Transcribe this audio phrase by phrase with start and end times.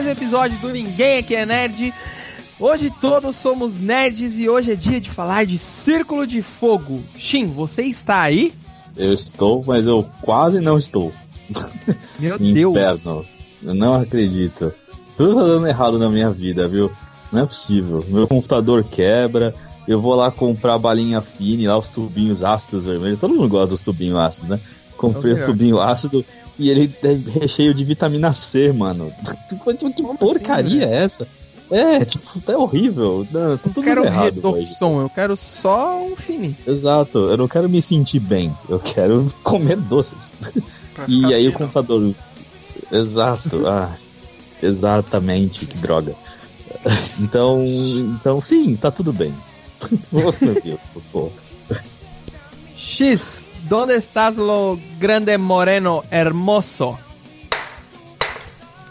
[0.00, 1.92] mais um episódio do Ninguém Aqui é Nerd.
[2.58, 7.02] Hoje todos somos nerds e hoje é dia de falar de Círculo de Fogo.
[7.18, 8.54] Shin, você está aí?
[8.96, 11.12] Eu estou, mas eu quase não estou.
[12.18, 12.74] Meu Deus!
[12.74, 13.26] Inferno.
[13.62, 14.72] Eu não acredito.
[15.18, 16.90] Tudo tá dando errado na minha vida, viu?
[17.30, 18.02] Não é possível.
[18.08, 19.54] Meu computador quebra.
[19.86, 23.18] Eu vou lá comprar balinha fine, lá os tubinhos ácidos vermelhos.
[23.18, 24.60] Todo mundo gosta dos tubinhos ácidos, né?
[24.96, 26.24] Comprei o tubinho ácido
[26.60, 29.12] e ele é recheio de vitamina C, mano.
[29.48, 31.28] Que, que porcaria assim, é essa?
[31.70, 33.26] É, tipo, tá horrível.
[33.30, 34.02] Não, tá tudo eu quero
[34.48, 34.74] hoje.
[34.80, 36.56] eu quero só um fini.
[36.66, 40.32] Exato, eu não quero me sentir bem, eu quero comer doces.
[41.08, 42.14] e aí o computador.
[42.92, 43.92] Exato, ah,
[44.62, 46.14] exatamente, que droga.
[47.20, 49.34] Então, então sim, tá tudo bem.
[50.12, 50.80] oh, meu Deus,
[51.10, 51.30] pô.
[52.74, 56.98] X, ¿dónde estás lo grande moreno hermoso?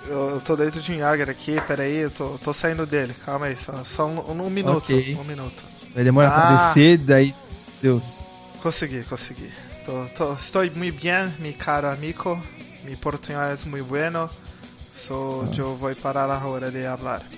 [0.08, 3.47] Eu, eu tô dentro de um Jagger aqui, peraí, eu tô, tô saindo dele, calma
[3.47, 5.16] aí, só, só um, um, minuto, okay.
[5.16, 5.61] um minuto.
[5.94, 7.36] Vai demorar ah, pra descer, daí,
[7.81, 8.21] Deus.
[8.63, 9.52] Consegui, consegui.
[9.86, 12.41] Tô, tô, estou muito bem, mi caro amigo,
[12.86, 14.30] mi portunhol é muito bueno,
[14.73, 15.52] so ah.
[15.58, 17.21] eu vou parar a hora de falar.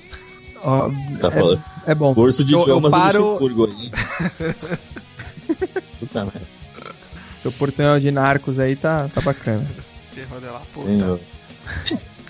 [0.64, 1.58] Oh, tá é,
[1.94, 2.14] é, bom.
[2.14, 3.40] Curso de eu, idiomas eu paro...
[6.00, 6.61] Puta merda.
[7.42, 9.66] Seu portunhol de narcos aí tá, tá bacana.
[10.72, 11.20] puta.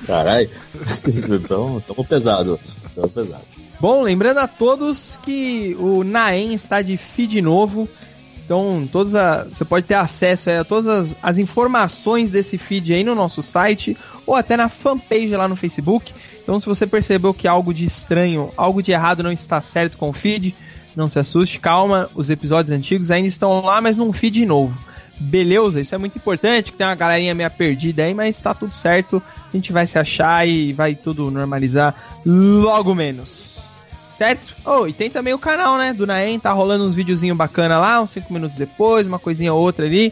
[0.08, 0.50] Caralho,
[1.50, 2.58] tamo, tamo pesado.
[2.96, 3.44] Tamo pesado.
[3.78, 7.90] Bom, lembrando a todos que o Naem está de feed novo.
[8.46, 13.04] Então, todas a, você pode ter acesso a todas as, as, informações desse feed aí
[13.04, 16.14] no nosso site ou até na fanpage lá no Facebook.
[16.42, 20.08] Então, se você percebeu que algo de estranho, algo de errado não está certo com
[20.08, 20.56] o feed,
[20.96, 24.91] não se assuste, calma, os episódios antigos ainda estão lá, mas num feed novo.
[25.24, 28.74] Beleza, isso é muito importante, que tem uma galerinha meio perdida aí, mas tá tudo
[28.74, 29.22] certo.
[29.54, 31.94] A gente vai se achar e vai tudo normalizar
[32.26, 33.60] logo menos.
[34.10, 34.56] Certo?
[34.66, 38.02] Oh, e tem também o canal, né, do Naem, tá rolando uns videozinhos bacana lá,
[38.02, 40.12] uns 5 minutos depois, uma coisinha ou outra ali.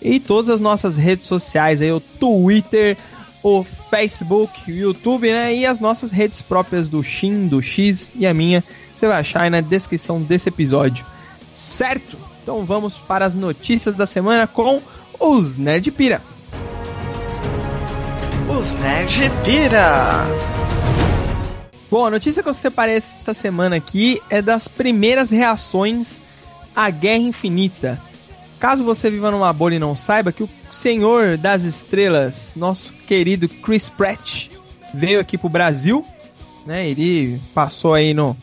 [0.00, 2.96] E todas as nossas redes sociais aí, o Twitter,
[3.42, 5.52] o Facebook, o YouTube, né?
[5.52, 8.62] E as nossas redes próprias do Shin, do X e a minha.
[8.94, 11.04] Você vai achar aí na descrição desse episódio.
[11.52, 12.16] Certo?
[12.44, 14.82] Então vamos para as notícias da semana com
[15.18, 16.20] os Nerd Pira.
[18.46, 20.26] Os Nerd Pira.
[21.90, 26.22] Bom, a notícia que eu separei esta semana aqui é das primeiras reações
[26.76, 27.98] à Guerra Infinita.
[28.60, 33.48] Caso você viva numa bolha e não saiba que o Senhor das Estrelas, nosso querido
[33.48, 34.50] Chris Pratt,
[34.92, 36.04] veio aqui pro Brasil,
[36.66, 36.86] né?
[36.86, 38.36] Ele passou aí no,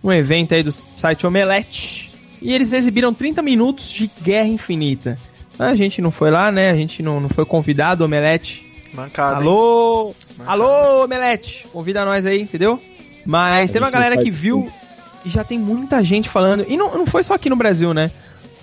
[0.00, 2.07] no evento aí do site Omelete
[2.40, 5.18] e eles exibiram 30 minutos de Guerra Infinita.
[5.58, 6.70] A gente não foi lá, né?
[6.70, 8.66] A gente não, não foi convidado, Omelete.
[8.92, 9.36] Mancada.
[9.36, 10.14] Alô!
[10.36, 10.50] Mancada.
[10.50, 11.66] Alô, Omelete!
[11.72, 12.80] Convida nós aí, entendeu?
[13.26, 14.70] Mas tem uma galera que viu
[15.24, 16.64] e já tem muita gente falando.
[16.68, 18.10] E não, não foi só aqui no Brasil, né?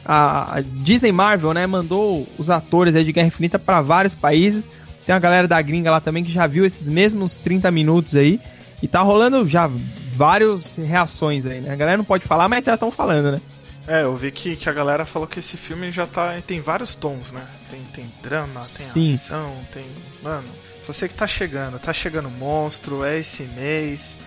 [0.06, 4.68] a, Disney Marvel, né, mandou os atores aí de Guerra Infinita para vários países.
[5.06, 8.40] Tem a galera da gringa lá também que já viu esses mesmos 30 minutos aí.
[8.82, 9.70] E tá rolando já
[10.12, 11.72] várias reações aí, né?
[11.72, 13.42] A galera não pode falar, mas já estão falando, né?
[13.88, 16.42] É, eu vi que, que a galera falou que esse filme já tá.
[16.46, 17.46] tem vários tons, né?
[17.70, 18.94] Tem, tem drama, Sim.
[18.94, 19.86] tem ação, tem.
[20.24, 20.48] Mano,
[20.82, 24.18] só sei que tá chegando, tá chegando monstro, é esse mês.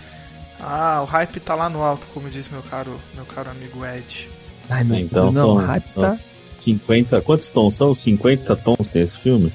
[0.61, 4.31] Ah, o hype tá lá no alto, como diz meu caro, meu caro amigo Ed.
[4.69, 6.19] Ai, meu então, não, são, hype são tá...
[6.53, 7.21] 50.
[7.23, 7.95] Quantos tons são?
[7.95, 9.53] 50 tons tem esse filme?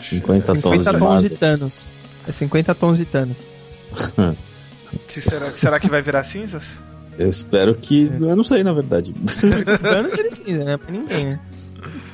[0.00, 1.96] 50, 50 tons, de, tons de Thanos.
[2.26, 3.52] É 50 tons de Thanos.
[5.06, 6.80] que será, será que vai virar cinzas?
[7.18, 8.08] Eu espero que.
[8.10, 8.16] É.
[8.16, 9.12] Eu não sei, na verdade.
[9.12, 10.76] Thanos vira cinza, né?
[10.76, 11.40] Pra ninguém, né?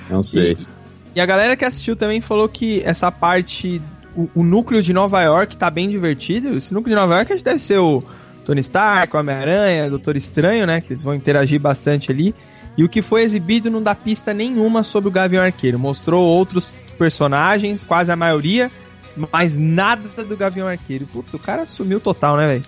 [0.09, 0.53] Não sei.
[0.53, 3.83] E, e, a galera que assistiu também falou que essa parte.
[4.17, 6.57] O, o, núcleo de Nova York tá bem divertido.
[6.57, 8.03] Esse núcleo de Nova York acho que deve ser o
[8.45, 10.81] Tony Stark, Homem-Aranha, Doutor Estranho, né?
[10.81, 12.35] Que eles vão interagir bastante ali.
[12.77, 15.79] E o que foi exibido não dá pista nenhuma sobre o Gavião Arqueiro.
[15.79, 18.71] Mostrou outros personagens, quase a maioria,
[19.33, 21.07] mas nada do Gavião Arqueiro.
[21.07, 22.65] Puta, o cara sumiu total, né, velho?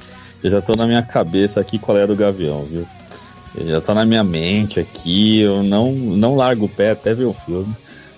[0.46, 2.87] Eu já tô na minha cabeça aqui qual era o Gavião, viu?
[3.58, 7.25] Eu já tá na minha mente aqui, eu não, não largo o pé até ver
[7.25, 7.75] o filme.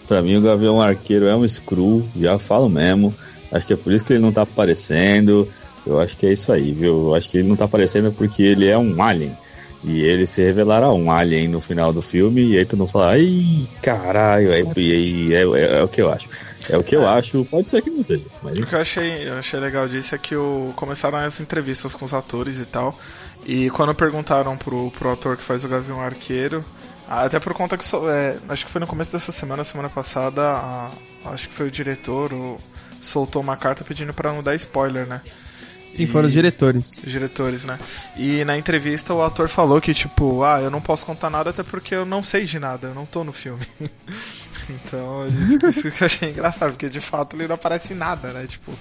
[0.07, 3.15] Pra mim, o Gavião Arqueiro é um screw, já falo mesmo.
[3.51, 5.49] Acho que é por isso que ele não tá aparecendo.
[5.87, 7.09] Eu acho que é isso aí, viu?
[7.09, 9.35] Eu acho que ele não tá aparecendo porque ele é um alien.
[9.85, 13.13] E ele se revelará um alien no final do filme, e aí tu não fala,
[13.13, 16.29] ai, caralho, é, é, é, é, o que eu acho.
[16.69, 18.25] É o que eu acho, pode ser que não seja.
[18.43, 18.59] Mas...
[18.59, 22.05] O que eu achei, eu achei legal disso é que o, começaram as entrevistas com
[22.05, 22.99] os atores e tal,
[23.47, 26.65] e quando perguntaram pro, pro ator que faz o Gavião Arqueiro,
[27.09, 30.91] até por conta que, é, acho que foi no começo dessa semana, semana passada, a,
[31.27, 32.61] acho que foi o diretor, o
[33.01, 35.21] soltou uma carta pedindo pra não dar spoiler, né?
[35.89, 36.99] Sim, foram os diretores.
[37.05, 37.79] Os diretores, né?
[38.17, 41.63] E na entrevista o ator falou que, tipo, ah, eu não posso contar nada até
[41.63, 43.65] porque eu não sei de nada, eu não tô no filme.
[44.69, 48.33] então, isso, isso que eu achei engraçado, porque de fato ele não aparece em nada,
[48.33, 48.47] né?
[48.47, 48.73] Tipo.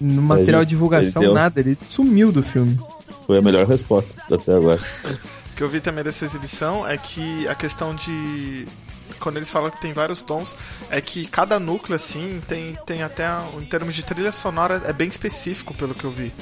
[0.00, 2.78] No material de divulgação, ele deu- nada, ele sumiu do filme.
[3.26, 4.80] Foi a melhor resposta até agora.
[5.52, 8.66] O que eu vi também dessa exibição é que a questão de.
[9.22, 10.56] Quando eles falam que tem vários tons,
[10.90, 13.24] é que cada núcleo, assim, tem, tem até.
[13.56, 16.32] Em termos de trilha sonora, é bem específico, pelo que eu vi.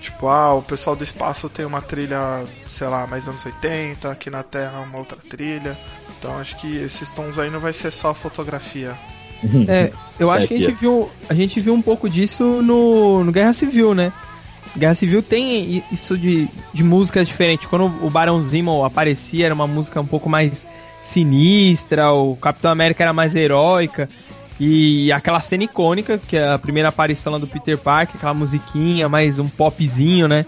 [0.00, 4.30] Tipo, ah, o pessoal do espaço tem uma trilha, sei lá, mais anos 80, aqui
[4.30, 5.76] na Terra uma outra trilha.
[6.18, 8.96] Então acho que esses tons aí não vai ser só fotografia.
[9.68, 13.32] É, eu acho que a gente viu, a gente viu um pouco disso no, no
[13.32, 14.12] Guerra Civil, né?
[14.78, 17.66] Guerra Civil tem isso de, de músicas diferentes.
[17.66, 20.66] Quando o Barão Zemo aparecia, era uma música um pouco mais
[21.00, 24.08] sinistra, o Capitão América era mais heróica.
[24.60, 29.08] E aquela cena icônica, que é a primeira aparição lá do Peter Parker, aquela musiquinha,
[29.08, 30.44] mais um popzinho, né?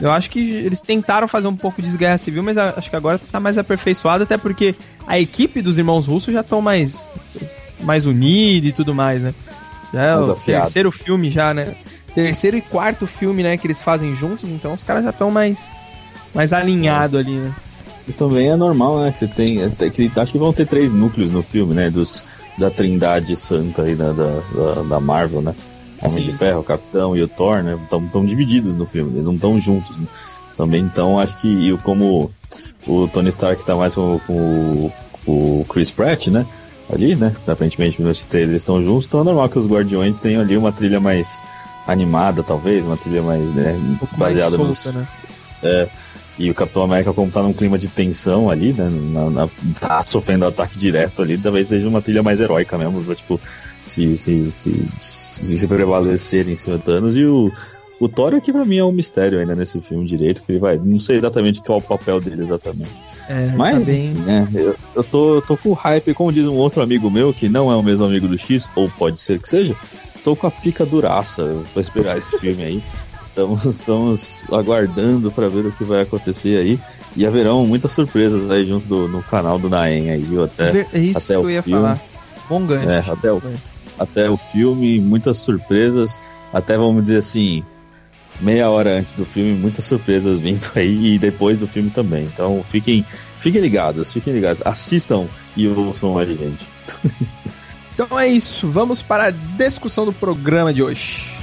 [0.00, 3.18] Eu acho que eles tentaram fazer um pouco de Guerra Civil, mas acho que agora
[3.18, 4.74] tá mais aperfeiçoado, até porque
[5.06, 7.10] a equipe dos irmãos russos já estão mais,
[7.80, 9.34] mais unida e tudo mais, né?
[9.92, 10.62] Já é Mais o afiado.
[10.62, 11.74] terceiro filme já, né?
[12.14, 15.72] Terceiro e quarto filme, né, que eles fazem juntos, então os caras já estão mais,
[16.34, 17.52] mais alinhados ali, né?
[18.08, 19.12] E também é normal, né?
[19.12, 19.70] Que você tem.
[19.90, 21.88] que- acho que vão ter três núcleos no filme, né?
[21.90, 22.24] Dos,
[22.58, 25.54] da trindade santa aí da, da, da- da Marvel, né?
[26.02, 26.30] Homem Sim.
[26.30, 27.78] de Ferro, o Capitão e o Thor, né?
[28.04, 29.96] Estão divididos no filme, eles não estão juntos.
[29.96, 30.06] Né?
[30.56, 32.30] Também, então, acho que e como
[32.86, 34.92] o Tony Stark tá mais com, com o-
[35.24, 36.44] com o Chris Pratt, né?
[36.92, 37.32] Ali, né?
[37.46, 41.40] Aparentemente eles estão juntos, então é normal que os Guardiões tenham ali uma trilha mais
[41.90, 43.72] animada, talvez, uma trilha mais, né?
[43.72, 44.94] Um pouco mais baseada solta, nos,
[45.62, 45.88] né?
[46.38, 48.88] e o Capitão América, como tá num clima de tensão ali, né?
[49.12, 49.48] na- na-
[49.78, 53.38] tá sofrendo ataque direto ali, talvez seja uma trilha mais heróica mesmo, pra, tipo,
[53.84, 57.16] se, se, se, se, se prevalecer em cima do Thanos.
[57.16, 57.52] E o,
[57.98, 60.78] o Thor aqui pra mim é um mistério ainda nesse filme direito, que ele vai.
[60.82, 62.90] Não sei exatamente qual é o papel dele exatamente.
[63.28, 64.48] É, Mas, tá enfim, né?
[64.54, 67.70] Eu, eu, tô, eu tô com hype, como diz um outro amigo meu, que não
[67.70, 69.76] é o mesmo amigo do X, ou pode ser que seja,
[70.20, 72.82] estou com a pica duraça pra esperar esse filme aí.
[73.22, 76.80] Estamos, estamos aguardando para ver o que vai acontecer aí.
[77.16, 80.44] E haverão muitas surpresas aí junto do, no canal do Naem aí, viu?
[80.44, 81.80] Até, É isso até que o eu ia filme.
[81.82, 82.00] falar.
[82.48, 82.88] Bom gancho.
[82.90, 83.42] É, até o-
[83.98, 86.18] até o filme, muitas surpresas.
[86.52, 87.62] Até vamos dizer assim,
[88.40, 92.24] meia hora antes do filme, muitas surpresas vindo aí e depois do filme também.
[92.24, 93.04] Então fiquem,
[93.38, 94.62] fiquem ligados, fiquem ligados.
[94.64, 95.26] Assistam
[95.56, 96.66] e ouçam a gente.
[98.02, 101.38] Então é isso, vamos para a discussão do programa de hoje.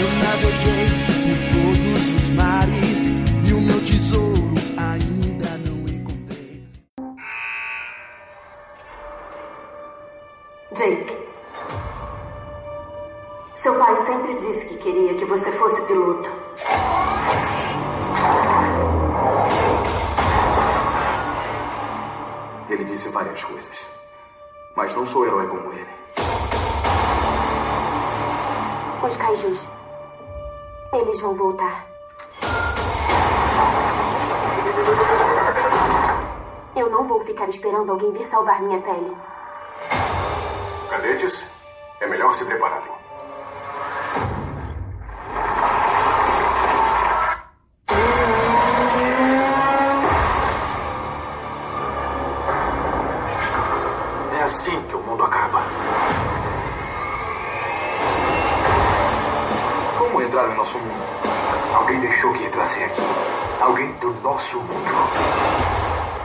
[0.00, 0.86] Eu naveguei
[1.52, 3.08] por todos os mares
[3.46, 6.64] e o meu tesouro ainda não encontrei.
[10.74, 11.18] Jake.
[13.56, 16.30] Seu pai sempre disse que queria que você fosse piloto.
[22.70, 24.01] Ele disse várias coisas.
[24.74, 25.90] Mas não sou herói como ele.
[29.04, 29.68] Os kaijus.
[30.94, 31.86] Eles vão voltar.
[36.74, 39.16] Eu não vou ficar esperando alguém vir salvar minha pele.
[40.88, 41.42] Cadetes,
[42.00, 43.01] é melhor se prepararem.
[64.32, 64.72] Nosso mundo.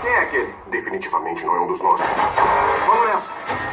[0.01, 0.55] Quem é aquele?
[0.67, 2.07] Definitivamente não é um dos nossos.
[2.87, 3.66] Vamos nessa.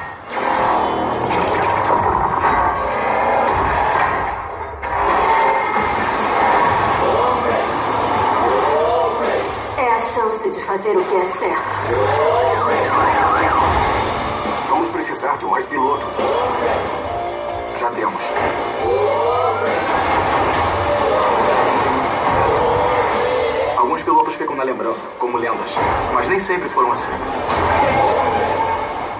[25.34, 25.74] Como lendas,
[26.12, 27.12] mas nem sempre foram assim.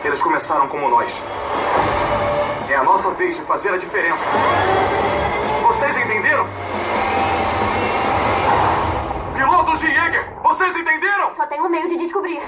[0.04, 1.12] Eles começaram como nós.
[2.68, 4.24] É a nossa vez de fazer a diferença.
[5.62, 6.46] Vocês entenderam?
[9.34, 11.34] Pilotos de Jäger, vocês entenderam?
[11.36, 12.40] Só tem um meio de descobrir.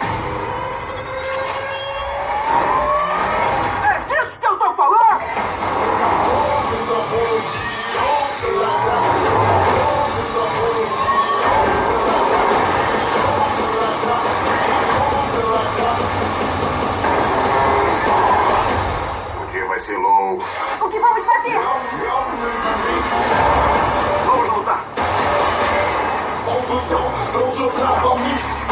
[26.89, 26.97] 都
[27.33, 28.66] 都说唱猫腻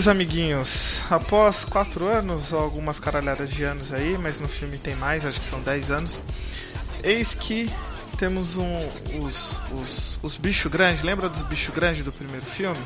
[0.00, 4.94] queridos amiguinhos, após quatro anos, ou algumas caralhadas de anos aí, mas no filme tem
[4.94, 6.22] mais, acho que são 10 anos,
[7.02, 7.70] eis que
[8.16, 8.88] temos um,
[9.20, 12.80] os, os, os bichos grandes, lembra dos bichos grandes do primeiro filme?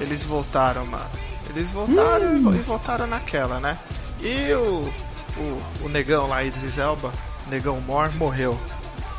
[0.00, 1.10] Eles voltaram, mano.
[1.50, 3.76] Eles voltaram e voltaram naquela, né?
[4.20, 4.92] E o,
[5.36, 7.12] o, o negão lá, Idris Elba,
[7.50, 8.56] negão Moore, morreu.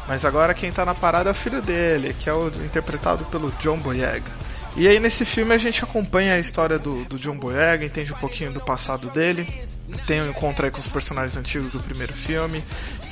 [0.07, 3.51] Mas agora quem tá na parada é o filho dele, que é o interpretado pelo
[3.59, 4.44] John Boyega.
[4.77, 8.17] E aí nesse filme a gente acompanha a história do, do John Boyega, entende um
[8.17, 9.47] pouquinho do passado dele,
[10.05, 12.61] tem um encontro aí com os personagens antigos do primeiro filme,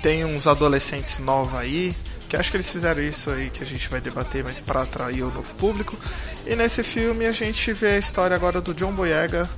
[0.02, 1.96] tem uns adolescentes novos aí,
[2.28, 5.24] que acho que eles fizeram isso aí que a gente vai debater, mas para atrair
[5.24, 5.98] o novo público.
[6.46, 9.50] E nesse filme a gente vê a história agora do John Boyega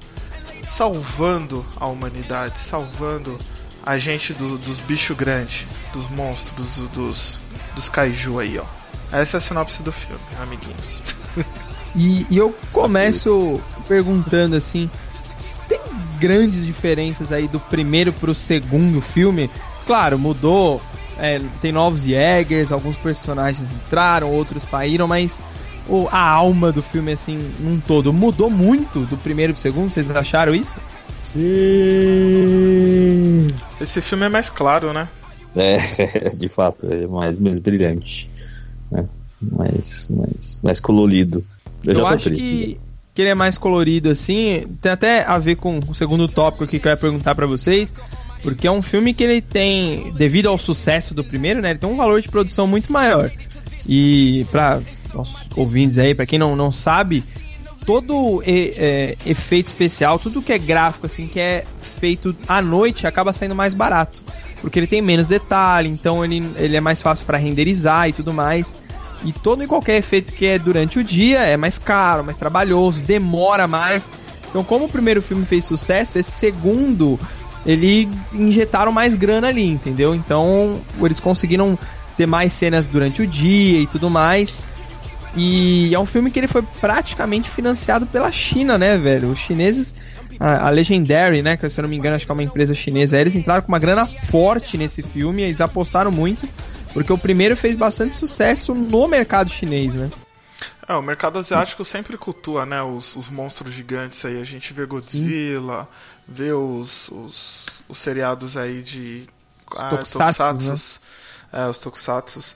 [0.64, 3.36] salvando a humanidade, salvando
[3.84, 7.40] a gente do, dos bichos grandes, dos monstros, dos, dos,
[7.74, 8.66] dos kaiju aí, ó.
[9.12, 11.16] Essa é a sinopse do filme, amiguinhos.
[11.96, 14.90] E, e eu começo perguntando assim:
[15.68, 15.80] tem
[16.20, 19.50] grandes diferenças aí do primeiro pro segundo filme?
[19.86, 20.82] Claro, mudou.
[21.18, 25.42] é, tem novos Jägers, alguns personagens entraram, outros saíram, mas
[25.88, 29.92] o, a alma do filme, assim, num todo, mudou muito do primeiro pro segundo?
[29.92, 30.78] Vocês acharam isso?
[31.24, 31.38] Sim.
[33.80, 35.08] Esse filme é mais claro, né?
[35.56, 35.78] É,
[36.36, 38.30] de fato, é mais, mais brilhante.
[38.92, 39.06] Né?
[39.42, 41.46] Mais, mais, mais colorido.
[41.86, 42.42] Eu, Eu, acho triste.
[42.44, 42.78] que,
[43.14, 44.66] que ele é mais colorido assim.
[44.82, 47.94] Tem até a ver com o segundo tópico aqui que eu ia perguntar pra vocês.
[48.44, 51.72] Porque é um filme que ele tem, devido ao sucesso do primeiro, né?
[51.72, 53.32] Ele tem um valor de produção muito maior.
[53.88, 54.82] E pra
[55.14, 57.24] nossos ouvintes aí, pra quem não, não sabe,
[57.86, 63.08] todo e- é, efeito especial, tudo que é gráfico, assim, que é feito à noite,
[63.08, 64.22] acaba saindo mais barato.
[64.62, 68.34] Porque ele tem menos detalhe, então ele, ele é mais fácil para renderizar e tudo
[68.34, 68.76] mais.
[69.24, 73.04] E todo e qualquer efeito que é durante o dia é mais caro, mais trabalhoso,
[73.04, 74.12] demora mais.
[74.50, 77.20] Então, como o primeiro filme fez sucesso, esse segundo
[77.66, 80.14] ele injetaram mais grana ali, entendeu?
[80.14, 81.78] Então, eles conseguiram
[82.16, 84.62] ter mais cenas durante o dia e tudo mais.
[85.36, 89.30] E é um filme que ele foi praticamente financiado pela China, né, velho?
[89.30, 89.94] Os chineses,
[90.40, 93.20] a, Legendary, né, que se eu não me engano, acho que é uma empresa chinesa,
[93.20, 96.48] eles entraram com uma grana forte nesse filme, eles apostaram muito,
[96.96, 100.10] porque o primeiro fez bastante sucesso no mercado chinês, né?
[100.88, 104.40] É, o mercado asiático sempre cultua, né, os, os monstros gigantes aí.
[104.40, 105.90] A gente vê Godzilla,
[106.26, 109.26] vê os, os, os seriados aí de
[109.76, 111.02] ah, tokusatsus,
[111.52, 112.56] É, os tokusatsus.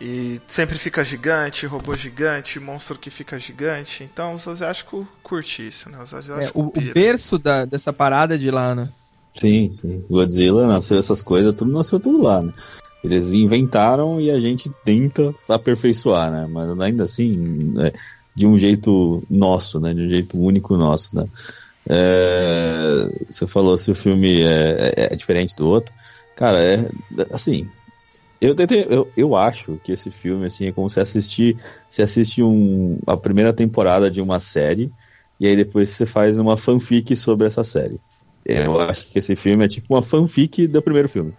[0.00, 4.02] E sempre fica gigante, robô gigante, monstro que fica gigante.
[4.02, 5.98] Então os asiáticos curtem isso, né?
[6.02, 6.94] Os É, asiáticos o, o piram.
[6.94, 8.88] berço da- dessa parada de lá, né?
[9.34, 10.02] Sim, sim.
[10.08, 12.52] Godzilla nasceu essas coisas, tudo nasceu tudo lá, né?
[13.04, 16.48] Eles inventaram e a gente tenta aperfeiçoar, né?
[16.50, 17.92] Mas ainda assim, é,
[18.34, 19.92] de um jeito nosso, né?
[19.92, 21.26] De um jeito único nosso, né?
[21.88, 25.94] É, você falou se o filme é, é- é diferente do outro.
[26.34, 26.88] Cara, é
[27.30, 27.68] assim.
[28.40, 31.56] Eu, tentei, eu, eu acho que esse filme assim é como se assistir
[31.88, 34.90] se assiste um, a primeira temporada de uma série
[35.40, 37.98] e aí depois você faz uma fanfic sobre essa série.
[38.44, 41.32] Eu acho que esse filme é tipo uma fanfic do primeiro filme.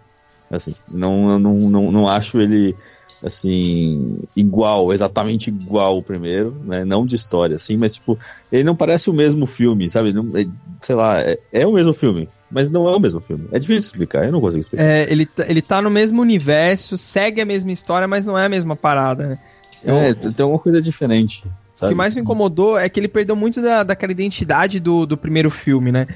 [0.50, 2.76] Assim, não, não, não, não acho ele
[3.24, 6.84] assim igual, exatamente igual o primeiro, né?
[6.84, 8.18] Não de história, assim, mas tipo,
[8.52, 10.12] ele não parece o mesmo filme, sabe?
[10.12, 10.46] Não, é-
[10.80, 13.48] sei lá, é, é o mesmo filme, mas não é o mesmo filme.
[13.52, 14.84] É difícil explicar, eu não consigo explicar.
[14.84, 18.44] É, ele, tá- ele tá no mesmo universo, segue a mesma história, mas não é
[18.44, 19.38] a mesma parada, né?
[19.84, 21.44] É, tem alguma coisa diferente.
[21.46, 21.92] O Sabe?
[21.92, 25.50] que mais me incomodou é que ele perdeu muito da, daquela identidade do, do primeiro
[25.50, 26.06] filme, né?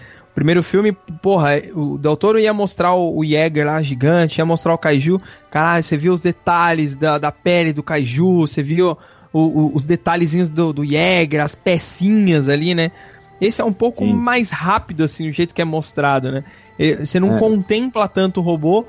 [0.41, 4.79] Primeiro filme, porra, o Del Toro ia mostrar o, Jäger lá gigante, ia mostrar o
[4.79, 5.21] Kaiju.
[5.51, 8.97] Caralho, você viu os detalhes da, da pele do Kaiju, você viu
[9.35, 12.91] o- o- os detalhezinhos do, do Jäger, as pecinhas ali, né?
[13.39, 14.15] Esse é um pouco Sim.
[14.15, 16.43] mais rápido, assim, o jeito que é mostrado, né?
[16.99, 17.39] Você não É.
[17.39, 18.87] contempla tanto o robô.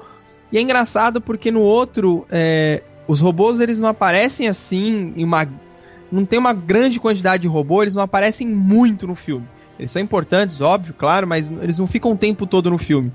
[0.53, 5.46] E é engraçado porque no outro, é, os robôs eles não aparecem assim em uma
[6.10, 9.46] não tem uma grande quantidade de robô, eles não aparecem muito no filme.
[9.81, 13.11] Eles são importantes, óbvio, claro, mas eles não ficam o tempo todo no filme.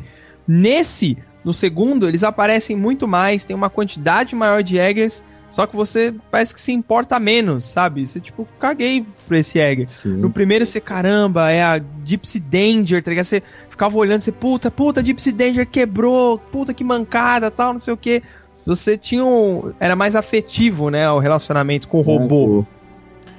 [0.49, 5.77] Nesse, no segundo, eles aparecem muito mais, tem uma quantidade maior de Jägers, só que
[5.77, 8.05] você parece que se importa menos, sabe?
[8.05, 9.61] Você, tipo, caguei pra esse.
[9.87, 10.17] Sim.
[10.17, 13.27] No primeiro você, caramba, é a Gypsy Danger, tá ligado?
[13.27, 17.95] Você ficava olhando, você, puta, puta, Gypsy Danger quebrou, puta que mancada, tal, não sei
[17.95, 18.25] o que.
[18.65, 19.73] Você tinha um.
[19.79, 21.09] Era mais afetivo, né?
[21.13, 22.67] O relacionamento com o robô.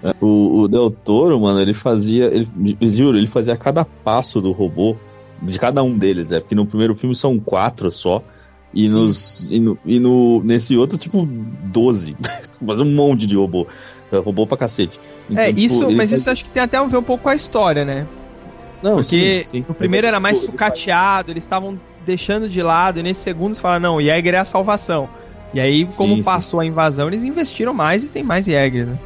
[0.07, 2.25] É, É, O, o Del Toro, mano, ele fazia.
[2.25, 2.47] Ele,
[2.89, 4.95] juro, ele fazia cada passo do robô,
[5.41, 6.39] de cada um deles, né?
[6.39, 8.21] Porque no primeiro filme são quatro só.
[8.73, 11.25] E, nos, e, no, e no, nesse outro, tipo,
[11.71, 12.15] 12.
[12.61, 13.65] Mas um monte de robô.
[14.11, 14.99] É, Robô pra cacete.
[15.29, 17.03] Então, É, tipo, isso, ele mas faz- isso acho que tem até a ver um
[17.03, 18.05] pouco com a história, né?
[18.83, 19.65] Não, Porque sim, sim.
[19.67, 23.61] no primeiro era mais Tipo, sucateado, eles estavam deixando de lado, e nesse segundo você
[23.61, 25.09] fala, não, o Jäger é a salvação.
[25.53, 26.23] E aí, como sim.
[26.23, 28.97] passou a invasão, eles investiram mais e tem mais Jäger, né?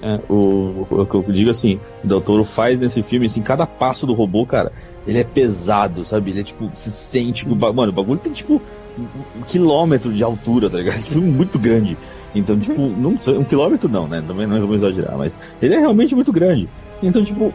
[0.00, 3.66] É, o, o que eu digo assim, o Del Toro faz nesse filme, assim, cada
[3.66, 4.72] passo do robô, cara,
[5.06, 6.30] ele é pesado, sabe?
[6.30, 8.62] Ele é tipo, se sente Mano, o bagulho tem tipo
[8.96, 10.98] um, quilômetro de altura, tá ligado?
[11.02, 11.96] Tipo, muito grande.
[12.34, 14.22] Então, tipo, não um quilômetro não, né?
[14.26, 16.68] Também não vamos exagerar, mas ele é realmente muito grande.
[17.02, 17.52] Então, tipo,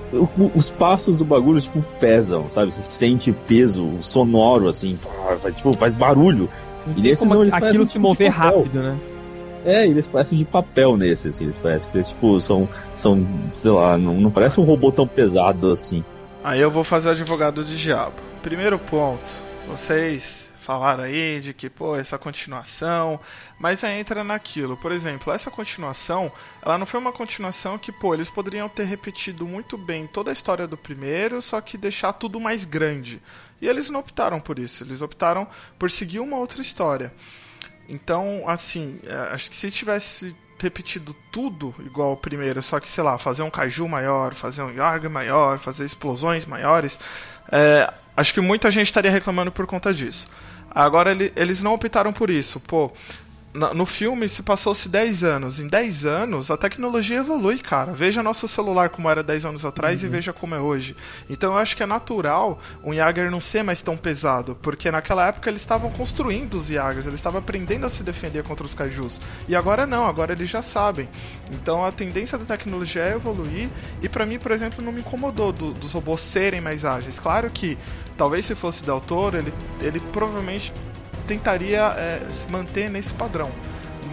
[0.55, 2.71] os passos do bagulho, tipo, pesam, sabe?
[2.71, 4.97] Você sente peso sonoro, assim,
[5.39, 6.49] faz, tipo, faz barulho.
[6.97, 8.97] E como não, aquilo se tipo mover rápido, né?
[9.65, 13.71] É, eles parecem de papel nesse, assim, eles parecem que eles, tipo, são, são sei
[13.71, 16.03] lá, não, não parece um robô tão pesado assim.
[16.43, 18.15] Aí eu vou fazer o advogado de diabo.
[18.41, 19.29] Primeiro ponto,
[19.67, 23.19] vocês falaram aí de que, pô, essa continuação,
[23.59, 24.77] mas aí entra naquilo.
[24.77, 29.45] Por exemplo, essa continuação, ela não foi uma continuação que, pô, eles poderiam ter repetido
[29.45, 33.21] muito bem toda a história do primeiro, só que deixar tudo mais grande.
[33.61, 37.13] E eles não optaram por isso, eles optaram por seguir uma outra história.
[37.87, 43.03] Então, assim, é, acho que se tivesse repetido tudo igual ao primeiro, só que, sei
[43.03, 46.97] lá, fazer um kaiju maior, fazer um Yarg maior, fazer explosões maiores,
[47.51, 50.27] é, acho que muita gente estaria reclamando por conta disso.
[50.71, 52.59] Agora, ele- eles não optaram por isso.
[52.61, 52.91] Pô,
[53.53, 55.59] no filme se passou-se 10 anos.
[55.59, 57.93] Em 10 anos, a tecnologia evolui, cara.
[57.93, 60.95] Veja nosso celular como era 10 anos atrás e veja como é hoje.
[61.29, 65.27] Então eu acho que é natural um Jaeger não ser mais tão pesado, porque naquela
[65.27, 69.21] época eles estavam construindo os Jagers, eles estavam aprendendo a se defender contra os kaijus.
[69.47, 71.07] E agora não, agora eles já sabem.
[71.51, 73.69] Então a tendência da tecnologia é evoluir,
[74.01, 77.19] e pra mim, por exemplo, não me incomodou do- dos robôs serem mais ágeis.
[77.19, 77.77] Claro que,
[78.17, 80.73] talvez se fosse Del Toro, ele, ele provavelmente
[81.27, 83.49] tentaria é, se manter nesse padrão.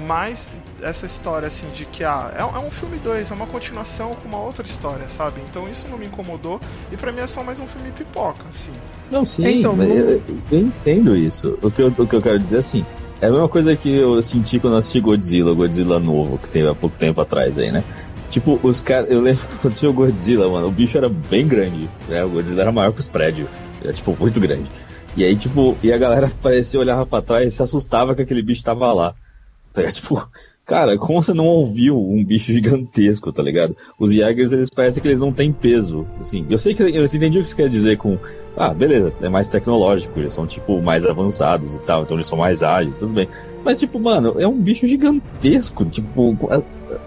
[0.07, 3.46] Mas essa história assim de que ah, é, um- é um filme 2, é uma
[3.46, 5.40] continuação com uma outra história, sabe?
[5.49, 6.61] Então isso não me incomodou
[6.92, 8.73] e pra mim é só mais um filme pipoca, assim.
[9.11, 11.59] Não, sim, Então, mas não- eu, eu entendo isso.
[11.61, 12.87] O que, eu, o que eu quero dizer assim,
[13.20, 16.68] é a mesma coisa que eu senti quando eu assisti Godzilla, Godzilla novo, que teve
[16.68, 17.85] há pouco tempo atrás aí, né?
[18.31, 19.11] Tipo, os caras.
[19.11, 22.25] Eu lembro quando tinha o Godzilla, mano, o bicho era bem grande, né?
[22.25, 23.49] O Godzilla era maior que os prédios.
[23.83, 24.70] Era, tipo, muito grande.
[25.16, 28.42] E aí, tipo, e a galera parecia, olhava pra trás e se assustava que aquele
[28.42, 29.14] bicho tava lá.
[29.73, 29.83] Tá?
[29.90, 30.29] Tipo,
[30.66, 33.77] cara, como você não ouviu um bicho gigantesco, tá ligado?
[33.99, 36.07] Os Jaegers, eles parecem que eles não têm peso.
[36.18, 38.18] Assim, eu sei que eu entendi o que você quer dizer com.
[38.57, 42.37] Ah, beleza, é mais tecnológico, eles são, tipo, mais avançados e tal, então eles são
[42.37, 43.29] mais ágeis, tudo bem.
[43.64, 46.37] Mas, tipo, mano, é um bicho gigantesco, tipo.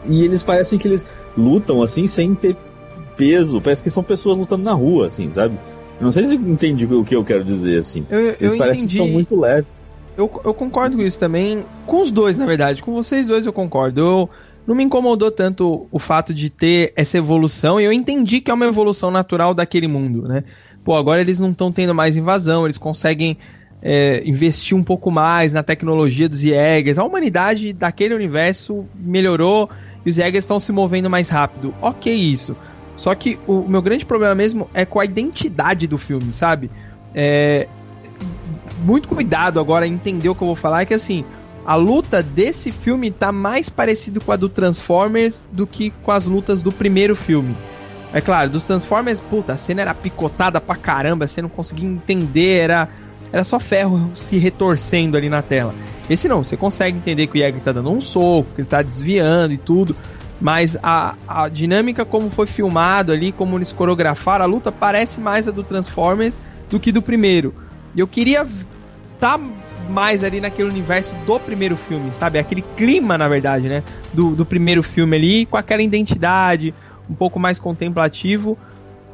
[0.05, 1.05] E eles parecem que eles
[1.37, 2.55] lutam assim sem ter
[3.17, 3.61] peso.
[3.61, 5.57] Parece que são pessoas lutando na rua, assim, sabe?
[5.99, 8.05] Não sei se entendi o que eu quero dizer, assim.
[8.09, 8.99] Eu, eu Eles parecem entendi.
[8.99, 9.67] que são muito leves.
[10.17, 11.65] Eu, eu concordo com isso também.
[11.85, 12.83] Com os dois, na verdade.
[12.83, 14.01] Com vocês dois eu concordo.
[14.01, 14.29] Eu,
[14.65, 17.79] não me incomodou tanto o fato de ter essa evolução.
[17.79, 20.43] E eu entendi que é uma evolução natural daquele mundo, né?
[20.83, 22.65] Pô, agora eles não estão tendo mais invasão.
[22.65, 23.37] Eles conseguem
[23.81, 26.97] é, investir um pouco mais na tecnologia dos Jägers.
[26.97, 29.69] A humanidade daquele universo melhorou
[30.05, 31.73] e os Jägers estão se movendo mais rápido.
[31.81, 32.55] Ok, isso.
[32.95, 36.69] Só que o meu grande problema mesmo é com a identidade do filme, sabe?
[37.13, 37.67] É,
[38.83, 41.23] muito cuidado agora entender o que eu vou falar, é que assim,
[41.65, 46.27] a luta desse filme tá mais parecido com a do Transformers do que com as
[46.27, 47.55] lutas do primeiro filme.
[48.11, 52.59] É claro, dos Transformers, puta, a cena era picotada pra caramba, você não conseguia entender,
[52.59, 52.87] era,
[53.31, 55.73] era só ferro se retorcendo ali na tela.
[56.07, 58.83] Esse não, você consegue entender que o Jäger tá dando um soco, que ele tá
[58.83, 59.95] desviando e tudo,
[60.43, 65.47] mas a, a dinâmica como foi filmado ali, como eles coreografaram, a luta parece mais
[65.47, 67.55] a do Transformers do que do primeiro.
[67.95, 68.45] E eu queria
[69.17, 69.39] tá
[69.89, 72.39] mais ali naquele universo do primeiro filme, sabe?
[72.39, 73.83] Aquele clima, na verdade, né?
[74.13, 76.75] Do, do primeiro filme ali, com aquela identidade,
[77.09, 78.57] um pouco mais contemplativo.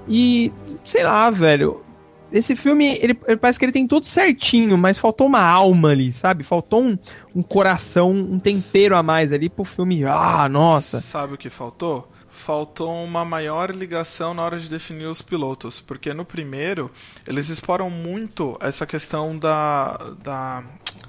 [0.07, 0.51] E,
[0.83, 1.83] sei lá, velho.
[2.31, 6.11] Esse filme, ele, ele parece que ele tem tudo certinho, mas faltou uma alma ali,
[6.11, 6.43] sabe?
[6.43, 6.97] Faltou um,
[7.35, 10.03] um coração, um tempero a mais ali pro filme.
[10.05, 11.01] Ah, nossa.
[11.01, 12.09] Sabe o que faltou?
[12.29, 16.89] Faltou uma maior ligação na hora de definir os pilotos, porque no primeiro
[17.27, 20.63] eles exploram muito essa questão da, da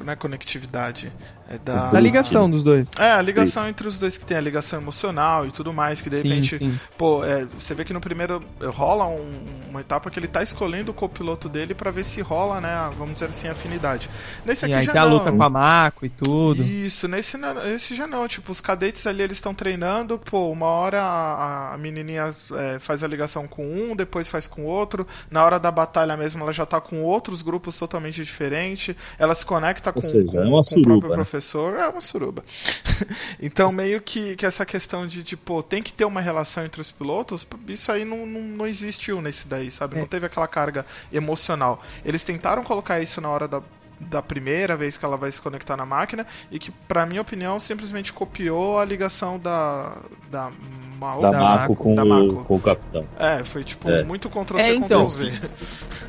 [0.05, 1.13] não é conectividade,
[1.53, 2.93] É da, Da ligação dos dois.
[2.97, 6.09] É, a ligação entre os dois que tem a ligação emocional e tudo mais, que
[6.09, 6.79] de Sim, repente, sim.
[6.97, 10.93] pô, é, você vê que no primeiro rola um- uma etapa que ele tá escolhendo
[10.93, 14.09] o copiloto dele pra ver se rola, né, a- vamos dizer assim, afinidade.
[14.45, 15.11] Nesse E aqui aí já tem a não.
[15.15, 16.63] luta com a Mako e tudo.
[16.63, 18.29] Isso, nesse, não- esse já não.
[18.29, 20.21] Tipo, os cadetes ali eles estão treinando.
[20.21, 24.65] Pô, uma hora a, a menininha é, faz a ligação com um, depois faz com
[24.67, 25.05] outro.
[25.29, 28.95] Na hora da batalha mesmo, ela já tá com outros grupos totalmente diferentes.
[29.19, 31.15] Ela se conecta com, seja, com- é uma com o próprio né?
[31.17, 31.40] professor.
[31.79, 32.45] É uma suruba.
[33.41, 36.91] então, meio que, que essa questão de, tipo, tem que ter uma relação entre os
[36.91, 39.97] pilotos, isso aí não, não, não existiu nesse daí, sabe?
[39.97, 40.07] Não É.
[40.07, 41.83] teve aquela carga emocional.
[42.05, 43.63] Eles tentaram colocar isso na hora da,
[43.99, 47.59] da primeira vez que ela vai se conectar na máquina e que, pra minha opinião,
[47.61, 49.97] simplesmente copiou a ligação da.
[50.31, 50.51] da
[50.99, 53.07] Mao- Da, Da com, da o, com o capitão.
[53.19, 54.03] É, foi tipo É.
[54.03, 55.03] muito Ctrl É, C, então.
[55.05, 55.49] Ctrl V.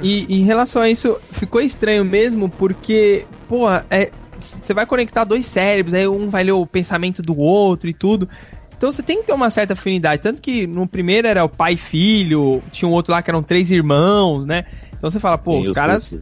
[0.02, 4.12] E em relação a isso, ficou estranho mesmo, porque, pô, é,
[4.42, 8.28] você vai conectar dois cérebros, aí um vai ler o pensamento do outro e tudo.
[8.78, 10.22] Então você tem que ter uma certa afinidade.
[10.22, 13.44] Tanto que no primeiro era o pai e filho, tinha um outro lá que eram
[13.44, 14.64] três irmãos, né?
[14.98, 16.12] Então você fala, pô, Sim, os caras.
[16.14, 16.22] russos.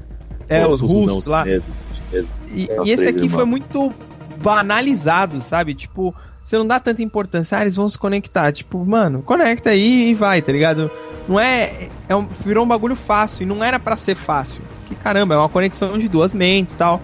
[0.49, 1.43] É, os não, russos lá.
[1.43, 2.41] chineses, chineses.
[2.53, 3.49] E, É, os e esse aqui foi irmãos.
[3.51, 3.93] muito
[4.41, 5.73] banalizado, sabe?
[5.73, 7.57] Tipo, você não dá tanta importância.
[7.57, 8.51] Ah, eles vão se conectar.
[8.51, 10.89] Tipo, mano, conecta aí e vai, tá ligado?
[11.27, 11.71] Não é.
[12.07, 14.63] é um- virou um bagulho fácil e não era pra ser fácil.
[14.87, 16.99] Que caramba, é uma conexão de duas mentes e tal.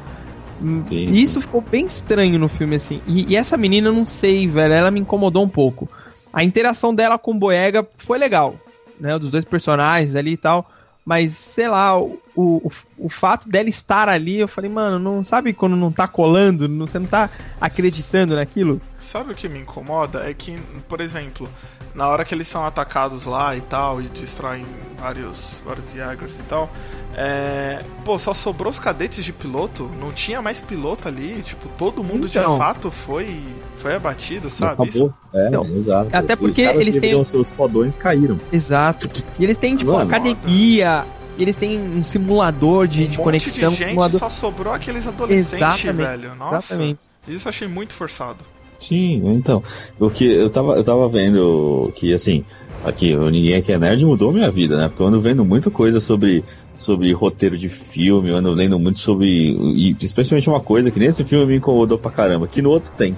[0.60, 3.02] Sim, isso ficou bem estranho no filme, assim.
[3.06, 5.88] E, e essa menina, eu não sei, velho, ela me incomodou um pouco.
[6.32, 8.56] A interação dela com o Boyega foi legal,
[9.00, 9.18] né?
[9.20, 10.70] Dos dois personagens ali e tal.
[11.06, 11.94] Mas, sei lá,
[12.36, 16.68] o, o fato dela estar ali, eu falei, mano, não sabe quando não tá colando,
[16.68, 18.82] não, você não tá acreditando naquilo?
[19.00, 20.30] Sabe o que me incomoda?
[20.30, 20.58] É que,
[20.90, 21.48] por exemplo,
[21.94, 24.66] na hora que eles são atacados lá e tal, e destroem
[25.00, 26.70] vários, vários Jaegers e tal,
[27.16, 27.84] é...
[28.04, 32.28] pô, só sobrou os cadetes de piloto, não tinha mais piloto ali, tipo, todo mundo
[32.28, 32.54] Então.
[32.54, 33.40] de fato foi,
[33.78, 34.74] foi abatido, sabe?
[34.74, 34.88] Acabou.
[34.88, 35.66] Isso- É, Não.
[35.66, 36.10] exato.
[36.14, 38.40] Até Os porque caras eles que têm- seus fodões caíram.
[38.52, 39.10] Exato.
[39.38, 41.06] E eles têm, tipo, Mano, academia,
[41.38, 44.20] e eles têm um simulador de, um de monte conexão, de gente, simulador.
[44.20, 46.36] só sobrou aqueles adolescentes, Exatamente, velho.
[46.36, 47.06] Nossa, Exatamente.
[47.28, 48.40] isso eu achei muito forçado.
[48.78, 49.64] Sim, então.
[50.00, 52.44] O que eu tava, eu tava vendo que, assim,
[52.84, 54.88] aqui, o Ninguém Aqui é Nerd mudou minha vida, né?
[54.88, 56.44] Porque eu ando vendo muita coisa sobre,
[56.78, 59.28] sobre roteiro de filme, eu ando lendo muito sobre.
[59.76, 63.18] E especialmente uma coisa que nesse filme me incomodou pra caramba, que no outro tem.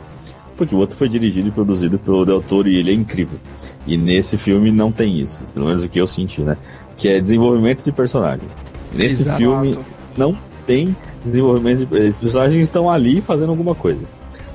[0.56, 3.38] Porque o outro foi dirigido e produzido pelo Del Toro e ele é incrível.
[3.86, 6.58] E nesse filme não tem isso, pelo menos o que eu senti, né?
[6.98, 8.48] Que é desenvolvimento de personagem.
[8.92, 9.38] Nesse Exato.
[9.38, 9.80] filme
[10.18, 14.06] não tem desenvolvimento de os personagens estão ali fazendo alguma coisa.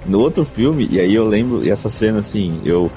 [0.04, 2.90] No outro filme, e aí eu lembro, e essa cena assim, eu.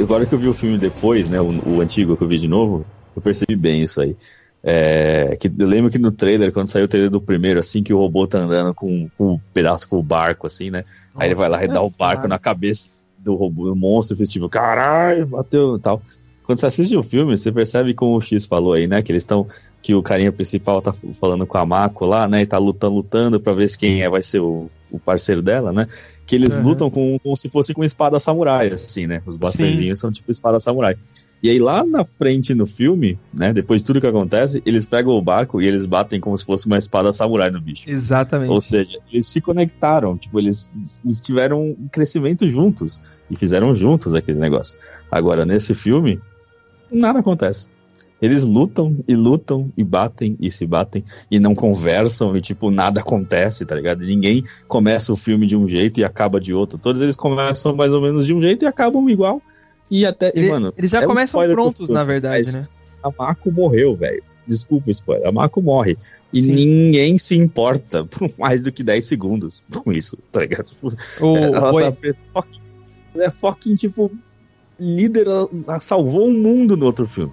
[0.00, 2.46] Agora que eu vi o filme depois, né, o, o antigo que eu vi de
[2.46, 2.84] novo,
[3.16, 4.16] eu percebi bem isso aí.
[4.62, 7.94] É, que eu lembro que no trailer, quando saiu o trailer do primeiro, assim, que
[7.94, 10.84] o robô tá andando com, com um pedaço com o barco, assim, né?
[11.16, 12.28] aí ele vai lá e dá o barco cara.
[12.28, 16.02] na cabeça do robô, do monstro, e fez tipo, caralho, bateu e tal.
[16.48, 19.02] Quando você assiste o filme, você percebe como o X falou aí, né?
[19.02, 19.46] Que eles estão.
[19.82, 22.40] Que o carinha principal tá falando com a Mako lá, né?
[22.40, 25.74] E tá lutando, lutando pra ver se quem é vai ser o, o parceiro dela,
[25.74, 25.86] né?
[26.26, 26.62] Que eles Uhum.
[26.62, 29.20] lutam com, como se fosse com espada samurai, assim, né?
[29.26, 30.96] Os blasterzinhos são tipo espada samurai.
[31.42, 33.52] E aí lá na frente no filme, né?
[33.52, 36.66] Depois de tudo que acontece, eles pegam o barco e eles batem como se fosse
[36.66, 37.84] uma espada samurai no bicho.
[37.86, 38.50] Exatamente.
[38.50, 40.72] Ou seja, eles se conectaram, tipo, eles,
[41.04, 44.78] eles tiveram um crescimento juntos e fizeram juntos aquele negócio.
[45.10, 46.18] Agora, nesse filme,
[46.90, 47.68] nada acontece.
[48.20, 53.00] Eles lutam e lutam e batem e se batem e não conversam e, tipo, nada
[53.00, 54.00] acontece, tá ligado?
[54.00, 56.78] Ninguém começa o filme de um jeito e acaba de outro.
[56.78, 59.40] Todos eles começam mais ou menos de um jeito e acabam igual.
[59.88, 62.44] E até, e, Ele- mano, eles já é um começam spoiler prontos, pro na verdade,
[62.46, 62.66] mas né?
[63.04, 64.22] A Mako morreu, velho.
[64.46, 65.28] Desculpa, spoiler.
[65.28, 65.96] A Mako morre.
[66.32, 66.54] E Sim.
[66.54, 70.66] ninguém se importa por mais do que 10 segundos com isso, tá ligado?
[71.20, 72.44] O, ela, o Boi- tá,
[73.14, 74.10] ela é fucking, tipo,
[74.78, 77.32] líder, ela salvou o mundo no outro filme.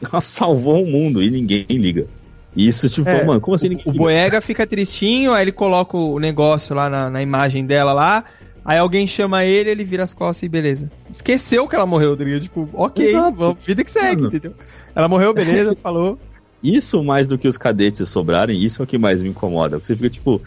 [0.00, 2.06] Ela salvou o mundo e ninguém liga.
[2.54, 4.04] E isso, tipo, É, mano, como assim ninguém O liga?
[4.04, 8.24] Boega fica tristinho, aí ele coloca o negócio lá na, na imagem dela lá.
[8.64, 10.90] Aí alguém chama ele, ele vira as costas e beleza.
[11.10, 12.42] Esqueceu que ela morreu, tá ligado?
[12.42, 13.36] Tipo, ok, Exato.
[13.36, 14.28] vamos, vida que segue, Mano.
[14.28, 14.54] entendeu?
[14.94, 16.18] Ela morreu, beleza, falou.
[16.62, 19.78] Isso mais do que os cadetes sobrarem, isso é o que mais me incomoda.
[19.78, 20.40] Porque você fica tipo,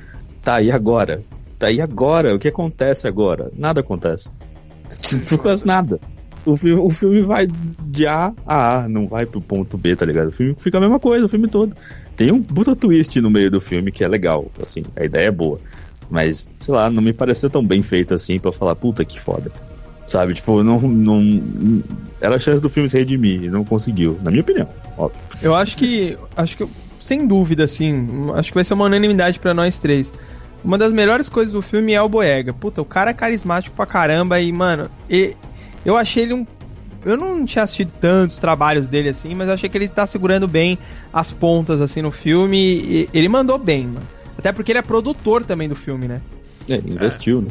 [0.43, 1.23] tá, e agora?
[1.58, 2.34] Tá, e agora?
[2.36, 3.51] O que acontece agora?
[3.58, 4.30] Nada acontece.
[5.01, 5.99] Tipo, quase nada.
[6.45, 7.47] O filme, o filme vai
[7.80, 10.30] de A a A, não vai pro ponto B, tá ligado?
[10.30, 11.75] O filme fica a mesma coisa, o filme todo.
[12.17, 15.32] Tem um puta twist no meio do filme que é legal, assim, a ideia é
[15.32, 15.60] boa.
[16.10, 19.51] Mas, sei lá, não me pareceu tão bem feito assim pra falar, puta que foda.
[20.08, 21.84] Sabe, tipo, não, não.
[22.19, 25.21] Era a chance do filme se redimir, e não conseguiu, na minha opinião, óbvio.
[25.41, 26.17] Eu acho que.
[26.36, 26.67] Acho que.
[26.99, 28.30] Sem dúvida, assim.
[28.36, 30.12] Acho que vai ser uma unanimidade pra nós três.
[30.63, 32.51] uma das melhores coisas do filme é o Boyega.
[32.54, 35.34] Puta, o cara é carismático pra caramba e, mano, e-
[35.85, 36.45] eu achei ele um.
[37.03, 40.47] Eu não tinha assistido tantos trabalhos dele assim, mas eu achei que ele tá segurando
[40.47, 40.77] bem
[41.11, 44.07] as pontas assim no filme e ele mandou bem, mano.
[44.37, 46.21] Até porque ele é produtor também do filme, né?
[46.69, 47.49] É, investiu, né?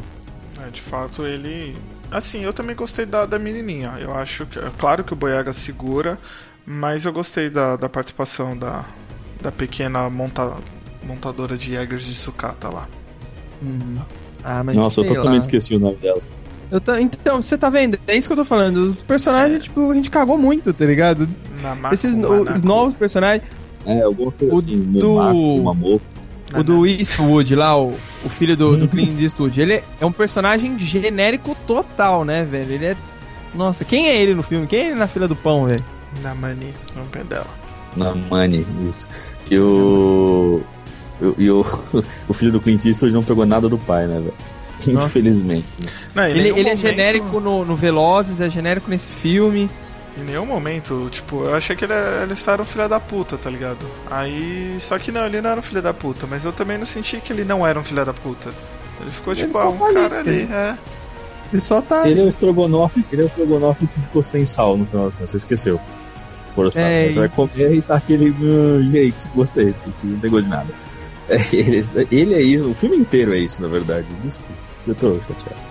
[0.66, 1.76] É, de fato, ele.
[2.10, 3.96] Assim, eu também gostei da, da menininha.
[4.00, 4.58] Eu acho que.
[4.58, 6.18] É claro que o Boyega segura,
[6.64, 8.84] mas eu gostei da, da participação da,
[9.40, 10.56] da pequena monta,
[11.02, 12.88] montadora de Jägers de sucata lá.
[14.42, 15.38] Ah, mas Nossa, eu totalmente lá.
[15.38, 16.22] esqueci o nome dela.
[16.70, 17.98] Eu tô- Então, você tá vendo?
[18.06, 18.76] É isso que eu tô falando.
[18.78, 21.28] Os personagens, tipo, a gente cagou muito, tá ligado?
[21.62, 22.52] Namako, Esses Manako.
[22.54, 23.42] os novos personagens.
[23.86, 26.02] É, alguma coisa O assim, do- Mamoko.
[26.56, 30.10] O do Eastwood lá, o, o filho do, do Clint Eastwood, ele é, é um
[30.10, 32.72] personagem genérico total, né, velho?
[32.72, 32.96] Ele é.
[33.54, 34.66] Nossa, quem é ele no filme?
[34.66, 35.84] Quem é ele na fila do pão, velho?
[36.24, 37.46] Namani, no pé dela.
[37.96, 39.08] Na Money, isso.
[39.48, 40.60] E o.
[41.38, 41.64] E o,
[42.28, 44.34] o filho do Clint Eastwood não pegou nada do pai, né, velho?
[44.88, 45.18] Nossa.
[45.18, 45.66] Infelizmente.
[46.14, 49.70] Não, Ele, ele é momento- genérico no, no Velozes, é genérico nesse filme.
[50.18, 53.38] Em nenhum momento, tipo, eu achei que ele, ele só era um filho da puta,
[53.38, 53.78] tá ligado?
[54.10, 54.76] Aí.
[54.80, 57.18] Só que não, ele não era um filho da puta, mas eu também não senti
[57.18, 58.50] que ele não era um filho da puta.
[59.00, 60.76] Ele ficou Ele tipo, ah, um tá ali, cara ali, ele- é.
[61.52, 62.08] Ele só tá.
[62.08, 65.14] Ele é o estrogonofe, ele é o estrogonofe que ficou sem sal no final das
[65.16, 65.80] contas, você esqueceu.
[66.54, 66.82] Por o sal.
[66.82, 68.34] É, Você vai comer e tá aquele.
[68.40, 69.88] "Ah, E aí, que gosto é esse?
[70.00, 70.66] Que não tem gosto de nada.
[71.28, 74.06] É, ele, ele é isso, o filme inteiro é isso, na verdade.
[74.24, 74.52] Desculpa,
[74.86, 75.70] eu tô chateado.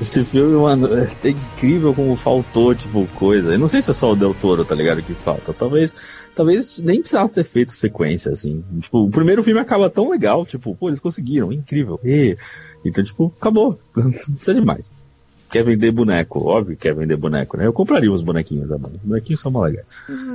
[0.00, 3.52] Esse filme, mano, é incrível como faltou, tipo, coisa.
[3.52, 5.52] Eu não sei se é só o Del Toro, tá ligado, que falta.
[5.52, 5.92] Talvez,
[6.36, 8.62] talvez nem precisasse ter feito sequência, assim.
[8.80, 11.98] Tipo, o primeiro filme acaba tão legal, tipo, pô, eles conseguiram, incrível.
[12.04, 12.36] E,
[12.84, 13.76] então, tipo, acabou.
[13.96, 14.92] Não precisa de mais.
[15.50, 17.66] Quer vender boneco, óbvio que quer vender boneco, né?
[17.66, 18.96] Eu compraria uns bonequinhos da banda.
[18.96, 19.86] Os bonequinhos são mó legais.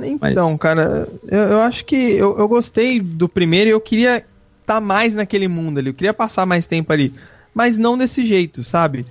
[0.02, 4.24] Então, Mas- cara, eu, eu acho que eu, eu gostei do primeiro e eu queria
[4.64, 5.88] estar mais naquele mundo ali.
[5.88, 7.12] Eu queria passar mais tempo ali.
[7.54, 9.04] Mas não desse jeito, sabe?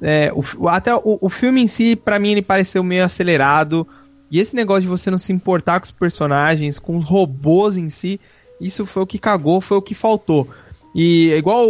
[0.00, 3.86] É, o até o, o filme em si, pra mim, ele pareceu meio acelerado.
[4.30, 7.88] E esse negócio de você não se importar com os personagens, com os robôs em
[7.88, 8.18] si,
[8.60, 10.48] isso foi o que cagou, foi o que faltou.
[10.94, 11.66] E é igual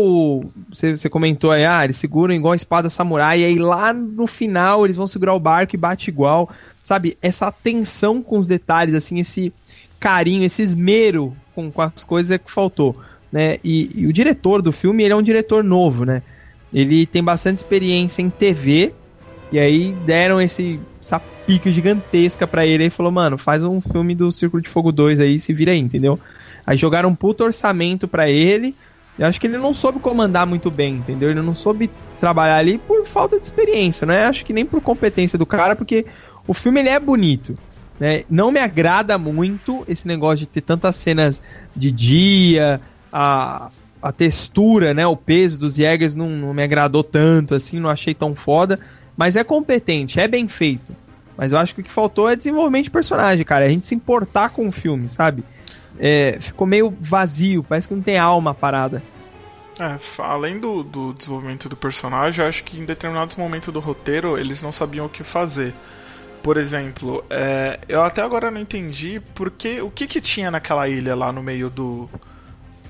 [0.68, 4.26] você, você comentou aí, ah, eles seguram igual a espada samurai, e aí lá no
[4.26, 6.48] final eles vão segurar o barco e bate igual.
[6.82, 9.52] Sabe, essa atenção com os detalhes, assim, esse
[10.00, 12.96] carinho, esse esmero com, com as coisas é que faltou.
[13.32, 13.58] Né?
[13.64, 16.22] E, e o diretor do filme, ele é um diretor novo, né?
[16.72, 18.92] Ele tem bastante experiência em TV,
[19.50, 24.14] e aí deram esse, essa pica gigantesca pra ele e falou, mano, faz um filme
[24.14, 26.18] do Círculo de Fogo 2 aí, se vira aí, entendeu?
[26.66, 28.74] Aí jogaram um puto orçamento pra ele.
[29.18, 31.30] Eu acho que ele não soube comandar muito bem, entendeu?
[31.30, 34.24] Ele não soube trabalhar ali por falta de experiência, não é?
[34.24, 36.06] Acho que nem por competência do cara, porque
[36.46, 37.54] o filme ele é bonito.
[38.00, 38.24] Né?
[38.30, 41.42] Não me agrada muito esse negócio de ter tantas cenas
[41.76, 42.80] de dia,
[43.12, 43.70] a,
[44.00, 45.06] a textura, né?
[45.06, 48.78] O peso dos Jägers não, não me agradou tanto, assim, não achei tão foda.
[49.16, 50.94] Mas é competente, é bem feito.
[51.36, 53.64] Mas eu acho que o que faltou é desenvolvimento de personagem, cara.
[53.64, 55.44] A gente se importar com o filme, sabe?
[55.98, 59.02] É, ficou meio vazio, parece que não tem alma a parada.
[59.78, 64.38] É, além do, do desenvolvimento do personagem, eu acho que em determinados momentos do roteiro
[64.38, 65.74] eles não sabiam o que fazer.
[66.42, 71.14] Por exemplo, é, eu até agora não entendi porque o que que tinha naquela ilha
[71.14, 72.10] lá no meio do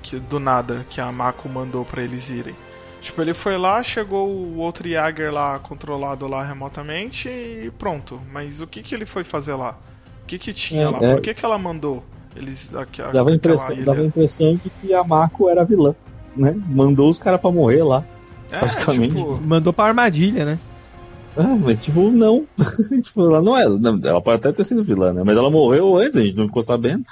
[0.03, 2.53] que, do nada que a Mako mandou pra eles irem.
[3.01, 8.21] Tipo, ele foi lá, chegou o outro Jaeger lá controlado lá remotamente e pronto.
[8.31, 9.75] Mas o que que ele foi fazer lá?
[10.23, 10.99] O que que tinha É, lá?
[11.01, 11.13] é.
[11.13, 12.03] Por que que ela mandou
[12.35, 13.85] eles aqui, Dava a impressão, ilha?
[13.85, 15.93] dava a impressão de que a Mako era vilã,
[16.35, 16.55] né?
[16.67, 18.05] Mandou os caras pra morrer lá.
[18.51, 19.15] É, praticamente.
[19.15, 20.59] tipo, Mandou pra armadilha, né?
[21.35, 22.47] Ah, mas tipo, não.
[23.03, 23.63] tipo, ela não é.
[23.63, 25.23] ela pode até ter sido vilã, né?
[25.25, 27.03] Mas ela morreu antes, a gente não ficou sabendo.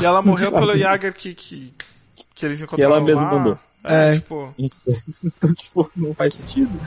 [0.00, 1.72] E ela morreu pelo Jaeger que, que,
[2.40, 3.38] que eles Que encontraram ela mesma lá.
[3.38, 3.58] mandou.
[3.84, 4.14] É, É.
[4.14, 4.54] tipo,
[5.24, 6.78] então, tipo, não faz sentido.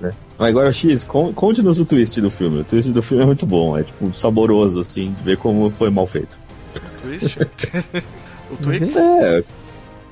[0.00, 0.12] Né?
[0.38, 2.60] Mas agora, X, con- conte-nos o twist do filme.
[2.60, 5.88] O twist do filme é muito bom, é tipo saboroso, assim, de ver como foi
[5.90, 6.36] mal feito.
[7.02, 7.38] twist.
[8.50, 8.92] o tweet?
[8.98, 9.44] É,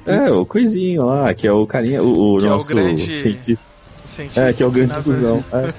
[0.06, 3.16] é, o coisinho lá, que é o carinha, o, o Que é o nosso grande
[3.18, 3.66] cientista.
[4.04, 5.44] O cientista É, que é o grande cuzão.
[5.52, 5.74] É.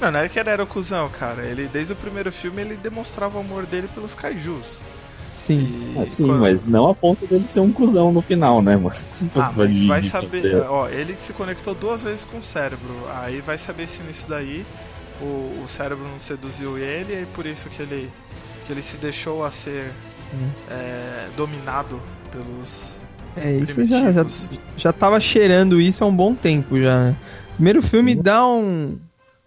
[0.00, 1.42] Não, não é que ele era o cuzão, cara.
[1.44, 4.80] Ele, desde o primeiro filme, ele demonstrava o amor dele pelos kaijus.
[5.30, 5.94] Sim.
[5.96, 8.94] E Assim, quando- mas não a ponto dele ser um cuzão no final, né, mano?
[9.36, 10.56] Ah, mas vai saber.
[10.68, 13.06] Ó, ele se conectou duas vezes com o cérebro.
[13.14, 14.64] Aí vai saber se nisso daí
[15.20, 18.10] o, o cérebro não seduziu ele e por isso que ele,
[18.66, 19.92] que ele se deixou a ser
[20.34, 20.50] Hum.
[20.68, 22.98] é, dominado pelos.
[23.36, 24.26] É, isso já, já,
[24.76, 27.16] já tava cheirando isso há um bom tempo já, né?
[27.54, 28.94] Primeiro filme dá um,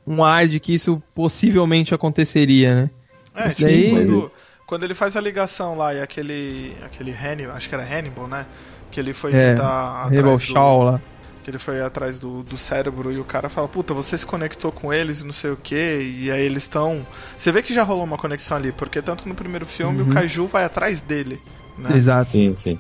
[0.08, 2.89] um ar de que isso possivelmente aconteceria, né?
[3.36, 4.32] É, Isso tipo, daí- quando,
[4.71, 6.77] quando ele faz a ligação lá e aquele.
[6.81, 8.45] aquele Hannibal, acho que era Hannibal, né?
[8.89, 10.05] Que ele foi É, tentar.
[10.05, 11.01] Hannibal atrás do- Shaw lá.
[11.43, 14.71] Que ele foi atrás do, do cérebro e o cara fala, puta, você se conectou
[14.71, 17.05] com eles e não sei o que, e aí eles estão.
[17.38, 20.07] Você vê que já rolou uma conexão ali, porque tanto que no primeiro filme Uhum.
[20.10, 21.38] o Kaiju vai atrás dele.
[21.77, 21.89] Né?
[21.93, 22.31] Exato.
[22.31, 22.79] Sim, sim.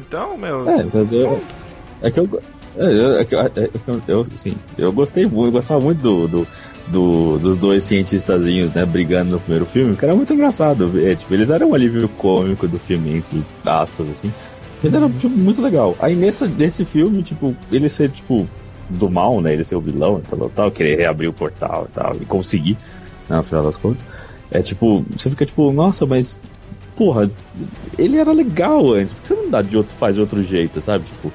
[0.00, 0.66] Então, meu.
[0.70, 1.44] É, mas eu.
[2.00, 2.42] É que eu.
[2.76, 5.80] É, eu, é que eu, é que eu, eu, assim, eu gostei muito, eu gostava
[5.80, 6.48] muito do, do,
[6.88, 10.92] do- dos dois cientistazinhos, né, brigando no primeiro filme, que era muito engraçado.
[11.00, 14.32] É, tipo, eles eram um alívio cômico do filme, entre aspas, assim.
[14.82, 15.96] Mas era tipo, muito legal.
[15.98, 18.46] Aí nessa, nesse filme, tipo, ele ser, tipo,
[18.90, 19.52] do mal, né?
[19.52, 22.76] Ele ser o vilão e tal, tal, querer reabrir o portal e tal, e conseguir,
[23.28, 24.04] né, no final das contas.
[24.50, 26.40] É tipo, você fica tipo, nossa, mas
[26.94, 27.30] porra,
[27.98, 30.80] ele era legal antes, por que você não dá de outro, faz de outro jeito,
[30.80, 31.04] sabe?
[31.04, 31.32] Tipo,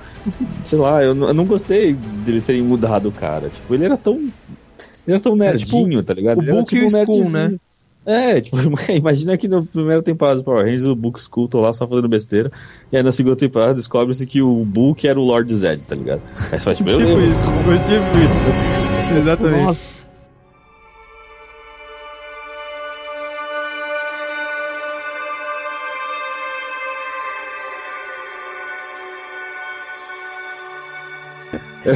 [0.64, 3.50] sei lá, eu, eu não gostei deles terem mudado o cara.
[3.50, 4.28] Tipo, ele era tão.
[5.08, 6.40] Ele era tão Era tipo nerdinho, tá ligado?
[6.40, 7.32] o era Book e o Skull, nerdzinho.
[7.32, 7.56] né?
[8.04, 8.58] É, tipo,
[8.92, 12.08] imagina que na primeira temporada do Power Rangers o Book Skull tá lá só fazendo
[12.08, 12.52] besteira,
[12.92, 16.22] e aí na segunda temporada descobre-se que o Book era o Lord Zed, tá ligado?
[16.34, 19.16] Você faz, tipo, Tipo isso, foi tipo isso.
[19.18, 19.64] Exatamente.
[19.64, 20.01] Nossa.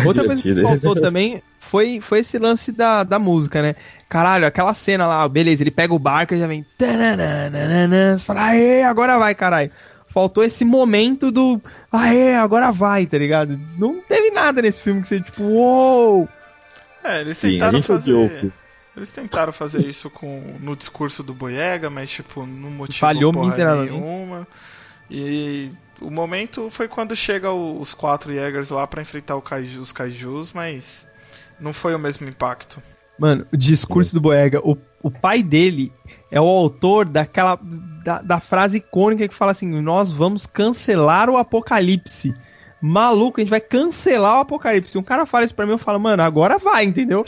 [0.05, 3.75] Outra coisa que faltou também foi, foi esse lance da, da música, né?
[4.09, 6.65] Caralho, aquela cena lá, beleza, ele pega o barco e já vem.
[6.79, 9.71] Você fala, aê, agora vai, caralho.
[10.07, 11.61] Faltou esse momento do.
[11.91, 13.59] Aê, agora vai, tá ligado?
[13.77, 16.29] Não teve nada nesse filme que você, tipo, uou!
[17.03, 18.53] É, eles Sim, a tentaram fazer.
[18.95, 23.83] Eles tentaram fazer isso com, no discurso do Boyega, mas tipo, não motivou Falhou porra
[23.83, 24.47] nenhuma.
[25.11, 25.69] E
[26.01, 30.51] o momento foi quando chega os quatro Jägers lá pra enfrentar o kaiju, os kaijus,
[30.51, 31.07] mas
[31.59, 32.81] não foi o mesmo impacto.
[33.17, 35.91] Mano, o discurso do Boyega, o, o pai dele
[36.29, 37.57] é o autor daquela.
[38.03, 42.33] Da, da frase icônica que fala assim: Nós vamos cancelar o apocalipse.
[42.81, 44.91] Maluco, a gente vai cancelar o apocalipse.
[44.91, 47.25] Se um cara fala isso pra mim, eu falo, mano, agora vai, entendeu?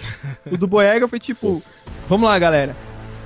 [0.51, 1.63] O do Boyega foi tipo:
[2.05, 2.75] Vamos lá, galera.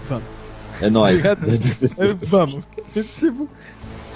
[0.04, 0.42] Vamos.
[0.82, 1.24] É nóis.
[1.26, 2.66] É, vamos.
[3.18, 3.50] tipo,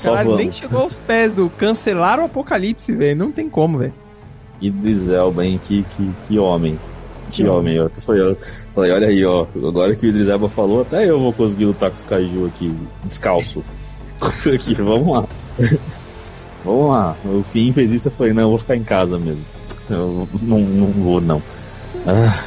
[0.02, 3.18] caralho, nem chegou aos pés do cancelar o apocalipse, velho.
[3.18, 3.94] Não tem como, velho.
[4.62, 5.60] Idris Elba, hein?
[5.62, 6.80] Que, que, que homem.
[7.26, 7.76] Que Que homem.
[7.76, 8.36] Eu falei, eu
[8.74, 9.46] falei, olha aí, ó.
[9.56, 12.76] Agora que o Idris Elba falou, até eu vou conseguir lutar com os kaiju aqui,
[13.04, 13.64] descalço.
[14.54, 15.26] aqui, vamos lá.
[16.64, 17.16] vamos lá.
[17.26, 19.44] O Finn fez isso, eu falei, não, eu vou ficar em casa mesmo.
[19.90, 21.42] Eu não, não vou, não.
[22.08, 22.44] Ah,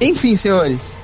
[0.00, 1.02] Enfim, senhores.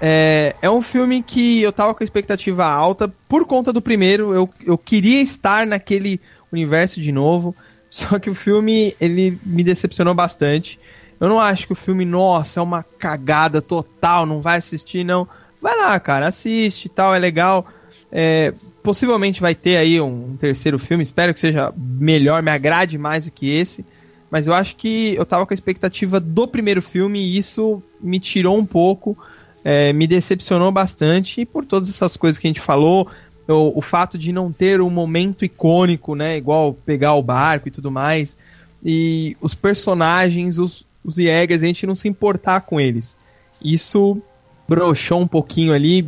[0.00, 4.32] É, é um filme que eu tava com expectativa alta por conta do primeiro.
[4.34, 7.54] Eu, eu queria estar naquele universo de novo.
[7.90, 10.78] Só que o filme, ele me decepcionou bastante.
[11.20, 15.28] Eu não acho que o filme, nossa, é uma cagada total, não vai assistir, não.
[15.60, 17.66] Vai lá, cara, assiste e tal, é legal.
[18.10, 22.96] É, possivelmente vai ter aí um, um terceiro filme, espero que seja melhor, me agrade
[22.96, 23.84] mais do que esse.
[24.30, 28.20] Mas eu acho que eu tava com a expectativa do primeiro filme e isso me
[28.20, 29.18] tirou um pouco,
[29.64, 31.42] é, me decepcionou bastante.
[31.42, 33.08] E por todas essas coisas que a gente falou,
[33.48, 36.36] o, o fato de não ter um momento icônico, né?
[36.36, 38.38] Igual pegar o barco e tudo mais.
[38.84, 43.16] E os personagens, os, os Jägers, a gente não se importar com eles.
[43.62, 44.20] Isso
[44.68, 46.06] broxou um pouquinho ali.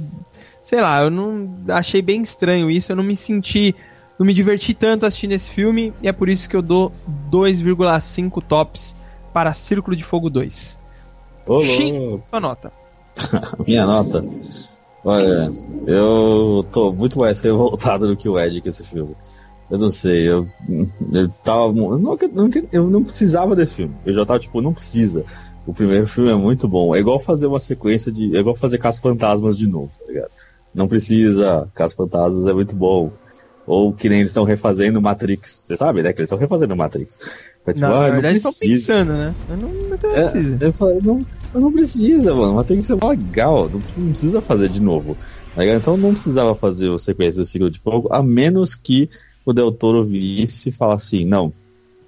[0.63, 3.75] Sei lá, eu não achei bem estranho isso, eu não me senti
[4.19, 6.93] não me diverti tanto assistindo esse filme e é por isso que eu dou
[7.31, 8.95] 2,5 tops
[9.33, 10.79] para Círculo de Fogo 2.
[11.47, 12.73] ô, Shin, sua nota.
[13.67, 14.25] Minha nota.
[15.05, 15.53] Olha,
[15.87, 19.17] eu tô muito mais revoltado do que o Ed com esse filme.
[19.71, 20.47] Eu não sei, eu,
[21.13, 21.65] eu tava.
[21.69, 22.19] Eu não,
[22.71, 23.95] eu não precisava desse filme.
[24.05, 25.25] Eu já tava tipo, não precisa.
[25.67, 26.95] O primeiro filme é muito bom.
[26.95, 28.37] É igual fazer uma sequência de.
[28.37, 30.31] É igual fazer Caça Fantasmas de novo, tá ligado?
[30.75, 31.69] Não precisa.
[31.75, 33.11] Caça Fantasmas é muito bom.
[33.67, 35.63] Ou que nem eles estão refazendo Matrix.
[35.65, 36.13] Você sabe, né?
[36.13, 37.52] Que eles estão refazendo Matrix.
[37.65, 39.35] Mas, tipo, Na ah, não verdade, eles estão pensando, né?
[39.49, 40.59] Eu não, não É, precisa.
[40.61, 42.55] Eu falei, não, eu não precisa, mano.
[42.55, 43.69] Mas tem que ser legal.
[43.69, 45.17] Não, não precisa fazer de novo.
[45.55, 45.65] Tá?
[45.65, 49.09] Então não precisava fazer o sequência do ciclo de fogo, a menos que
[49.45, 51.53] o Del Toro visse e falasse assim, não,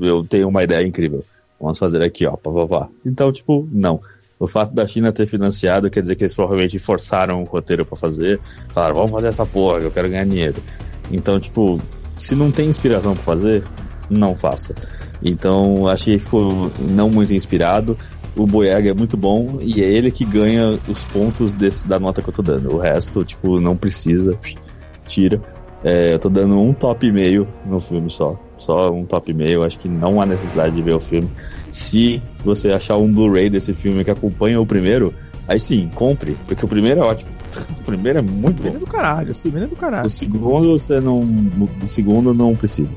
[0.00, 1.24] eu tenho uma ideia incrível.
[1.61, 2.88] Vamos fazer aqui, ó, pá, pá, pá.
[3.05, 4.00] Então, tipo, não.
[4.38, 7.96] O fato da China ter financiado quer dizer que eles provavelmente forçaram o roteiro pra
[7.96, 8.40] fazer.
[8.72, 10.62] Falaram, vamos fazer essa porra, que eu quero ganhar dinheiro.
[11.11, 11.80] Então, tipo,
[12.18, 13.64] se não tem inspiração pra fazer,
[14.09, 14.74] não faça.
[15.22, 17.96] Então, achei que ficou não muito inspirado.
[18.36, 22.20] O Boyega é muito bom e é ele que ganha os pontos desse, da nota
[22.20, 22.74] que eu tô dando.
[22.74, 24.36] O resto, tipo, não precisa,
[25.07, 25.40] tira.
[25.84, 28.40] É, eu tô dando um top e meio no filme só.
[28.57, 29.62] Só um top e meio.
[29.62, 31.28] Acho que não há necessidade de ver o filme.
[31.70, 35.12] Se você achar um Blu-ray desse filme que acompanha o primeiro,
[35.46, 37.30] aí sim, compre, porque o primeiro é ótimo.
[37.78, 38.70] O primeiro é muito bom.
[38.70, 40.07] Primeiro é do caralho, o primeiro é do caralho.
[40.07, 41.20] O segundo você não.
[41.20, 42.92] O segundo não precisa.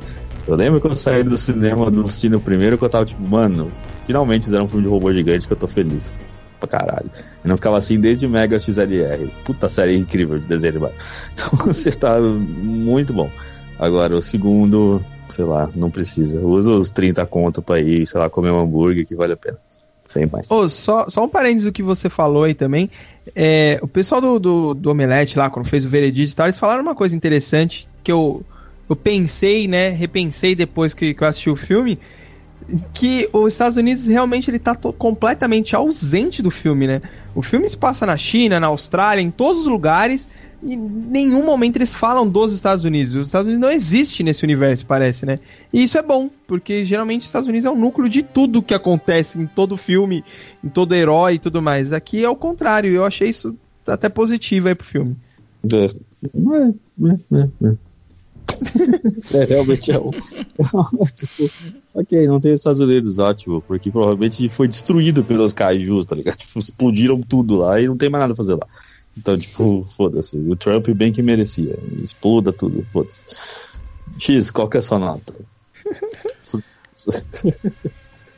[0.47, 3.71] Eu lembro que eu saí do cinema do Cine primeiro que eu tava tipo, mano,
[4.05, 6.15] finalmente fizeram um filme de robô gigante que eu tô feliz.
[6.59, 7.11] Pra caralho.
[7.43, 9.29] Eu não ficava assim desde Mega XLR.
[9.43, 10.93] Puta série incrível de desenho animado.
[11.33, 13.29] Então você tá muito bom.
[13.77, 16.39] Agora, o segundo, sei lá, não precisa.
[16.39, 19.57] Usa os 30 conto pra ir, sei lá, comer um hambúrguer que vale a pena.
[20.11, 20.49] Tem mais.
[20.49, 22.89] Ô, só, só um parênteses do que você falou aí também.
[23.35, 26.57] É, o pessoal do, do, do Omelete lá, quando fez o veredito e tal, eles
[26.57, 28.43] falaram uma coisa interessante que eu,
[28.89, 29.89] eu pensei, né?
[29.89, 31.97] Repensei depois que, que eu assisti o filme.
[32.93, 37.01] Que os Estados Unidos realmente ele tá completamente ausente do filme, né?
[37.33, 40.27] O filme se passa na China, na Austrália, em todos os lugares,
[40.61, 43.15] e em nenhum momento eles falam dos Estados Unidos.
[43.15, 45.37] Os Estados Unidos não existe nesse universo, parece, né?
[45.71, 48.73] E isso é bom, porque geralmente os Estados Unidos é o núcleo de tudo que
[48.73, 50.23] acontece em todo filme,
[50.61, 51.93] em todo herói e tudo mais.
[51.93, 53.55] Aqui é o contrário, eu achei isso
[53.87, 55.15] até positivo aí pro filme.
[55.71, 57.77] É, é, é,
[59.33, 59.41] é.
[59.41, 60.11] É, realmente é um.
[60.11, 61.49] tipo,
[61.93, 66.37] ok, não tem Estados Unidos, ótimo, porque provavelmente foi destruído pelos kaijus, tá ligado?
[66.47, 68.67] Tipo, explodiram tudo lá e não tem mais nada a fazer lá.
[69.17, 70.37] Então, tipo, foda-se.
[70.37, 71.77] O Trump bem que merecia.
[72.03, 73.25] Exploda tudo, foda-se.
[74.19, 75.33] X, qual que é a sua nota?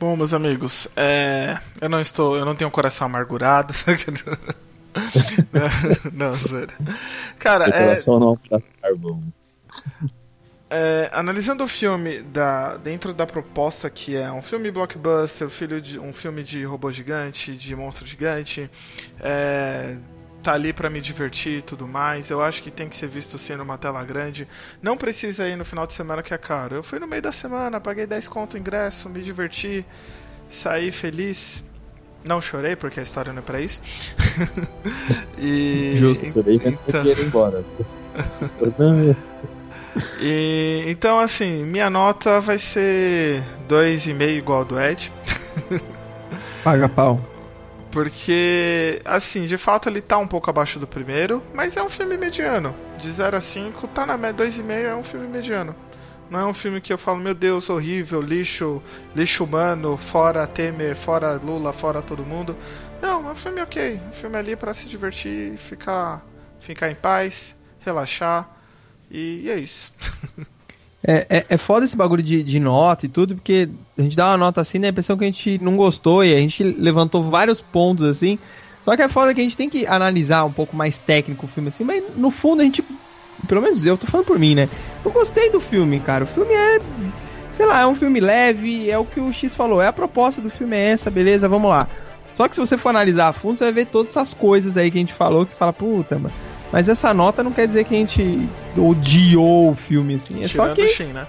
[0.00, 3.74] Bom, meus amigos, é, eu não estou, eu não tenho um coração amargurado.
[6.12, 6.72] não, zoeira.
[7.38, 9.22] Cara, é, Declaração não pra carvão.
[10.70, 15.80] É, analisando o filme da, dentro da proposta que é um filme blockbuster, um, filho
[15.80, 18.70] de, um filme de robô gigante, de monstro gigante,
[19.18, 19.96] é,
[20.44, 22.30] tá ali pra me divertir e tudo mais.
[22.30, 24.46] Eu acho que tem que ser visto sim numa tela grande.
[24.80, 26.76] Não precisa ir no final de semana que é caro.
[26.76, 29.84] Eu fui no meio da semana, paguei 10 conto ingresso, me diverti,
[30.48, 31.64] saí feliz.
[32.22, 33.82] Não chorei porque a história não é pra isso.
[35.36, 37.64] e Justo, vai então- ter ir embora.
[40.20, 45.12] E, então, assim, minha nota vai ser 2,5 igual ao do Ed.
[46.62, 47.20] Paga pau.
[47.90, 52.16] Porque, assim, de fato ele tá um pouco abaixo do primeiro, mas é um filme
[52.16, 52.74] mediano.
[52.98, 55.74] De 0 a 5, tá na média 2,5 é um filme mediano.
[56.30, 58.80] Não é um filme que eu falo, meu Deus, horrível, lixo,
[59.16, 62.56] lixo humano, fora Temer, fora Lula, fora todo mundo.
[63.02, 64.00] Não, é um filme ok.
[64.08, 66.24] Um filme ali pra se divertir, ficar,
[66.60, 68.48] ficar em paz, relaxar.
[69.10, 69.92] E, e é isso.
[71.02, 74.26] É, é, é foda esse bagulho de, de nota e tudo, porque a gente dá
[74.28, 77.22] uma nota assim, dá a impressão que a gente não gostou e a gente levantou
[77.22, 78.38] vários pontos assim.
[78.82, 81.48] Só que é foda que a gente tem que analisar um pouco mais técnico o
[81.48, 82.84] filme assim, mas no fundo a gente,
[83.48, 84.68] pelo menos eu tô falando por mim, né?
[85.02, 86.24] Eu gostei do filme, cara.
[86.24, 86.80] O filme é,
[87.50, 90.42] sei lá, é um filme leve, é o que o X falou, é a proposta
[90.42, 91.88] do filme é essa, beleza, vamos lá.
[92.34, 94.90] Só que se você for analisar a fundo, você vai ver todas essas coisas aí
[94.90, 96.34] que a gente falou, que você fala, puta, mano.
[96.72, 98.48] Mas essa nota não quer dizer que a gente
[98.78, 100.42] odiou o filme, assim.
[100.42, 100.82] É só Tirando que.
[100.84, 101.26] o Shin, né?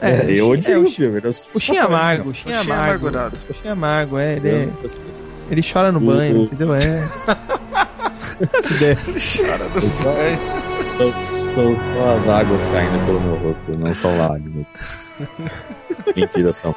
[0.00, 1.20] É, eu o odiei Shin- o filme.
[1.22, 3.08] eu só O Shin é amargo, o O Shin é é amargo.
[3.08, 4.36] O Shin é amargo, é.
[4.36, 4.70] Ele, eu é-
[5.50, 6.72] ele chora no O- banho, o- entendeu?
[6.74, 6.80] É.
[8.54, 8.96] Essa ideia.
[8.96, 10.40] Chora no banho.
[10.96, 14.64] São, são só as águas caindo pelo meu rosto, não são lágrimas.
[16.16, 16.74] Mentira, são.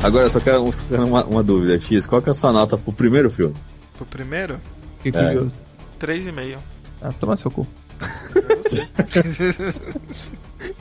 [0.00, 2.06] Agora eu só quero, uma, uma dúvida, X.
[2.06, 3.54] Qual que é a sua nota pro primeiro filme?
[3.96, 4.60] Pro primeiro,
[5.02, 5.56] Que curioso.
[6.00, 6.58] 3,5.
[7.02, 7.66] Ah, toma seu cu.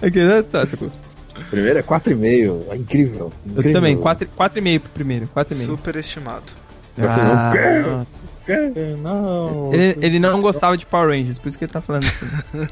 [0.01, 0.41] Aqui, né?
[0.43, 0.91] tá, seu cu.
[1.39, 2.63] O primeiro é 4,5.
[2.69, 3.31] É incrível.
[3.45, 3.73] Eu incrível.
[3.73, 5.29] também, 4,5 pro primeiro.
[5.35, 5.65] 4,5.
[5.65, 6.45] Superestimado.
[6.99, 8.05] Ah,
[8.47, 9.73] É, Não.
[9.73, 12.27] ele, ele não gostava de Power Rangers, por isso que ele tá falando assim.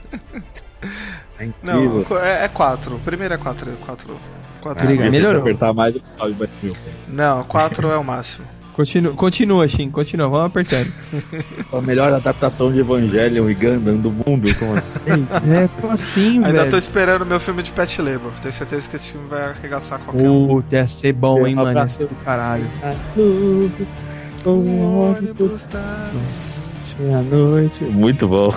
[1.38, 2.18] É Não, incrível.
[2.20, 2.96] é 4.
[2.96, 3.72] O primeiro é 4.
[3.86, 4.18] 4.
[4.66, 5.08] 4 Obrigado.
[5.08, 5.42] Ah, se melhorou.
[5.42, 6.74] apertar mais, ele sobe mais mil.
[7.08, 8.48] Não, 4 é o máximo.
[8.76, 10.92] Continua, continua, Shin, continua, vamos apertando.
[11.72, 15.26] A melhor adaptação de Evangelion e Gundam do mundo, como assim?
[15.50, 16.72] É, como assim, Ainda velho?
[16.72, 18.34] tô esperando meu filme de Pet Labor.
[18.42, 20.48] Tenho certeza que esse filme vai arregaçar qualquer um.
[20.50, 21.80] Puta, ia ser bom, hein, mano?
[21.80, 22.68] Ia ser do caralho.
[26.14, 27.84] Nossa, à noite.
[27.86, 28.54] Muito bom.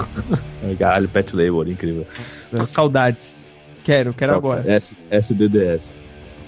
[0.77, 2.05] Caralho, Pet Labor, incrível.
[2.09, 3.48] nossa, saudades.
[3.89, 4.71] Quero, quero Só- agora.
[4.71, 5.97] S, SDDS.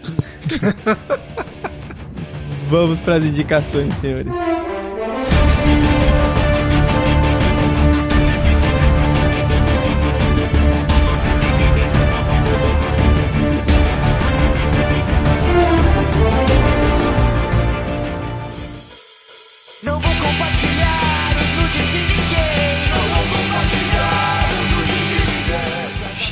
[2.69, 4.37] Vamos pras indicações, senhores.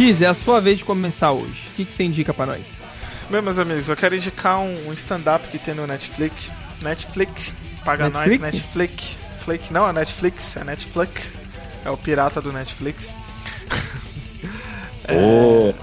[0.09, 1.69] X, é a sua vez de começar hoje.
[1.69, 2.85] O que, que você indica pra nós?
[3.29, 6.51] Bem, meus amigos, eu quero indicar um, um stand-up que tem no Netflix.
[6.83, 7.53] Netflix
[7.85, 8.41] paga Netflix?
[8.41, 9.19] nós, Netflix.
[9.39, 11.33] Flake, não, é Netflix, é Netflix.
[11.85, 13.15] É o pirata do Netflix.
[15.11, 15.75] Ô,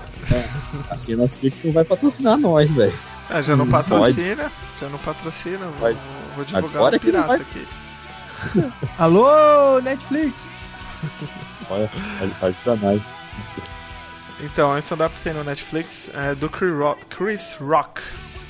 [0.89, 2.93] assim a Netflix não vai patrocinar nós, velho.
[3.29, 5.65] É, já não patrocina, já não patrocina.
[5.67, 5.97] Vou, Vai.
[6.35, 7.41] vou divulgar Agora o pirata vai.
[7.41, 7.67] aqui.
[8.97, 10.41] Alô, Netflix!
[11.69, 11.89] Olha,
[12.21, 13.13] olha, olha pra nós.
[14.39, 18.01] Então, é um stand-up que tem no Netflix é do Chris Rock,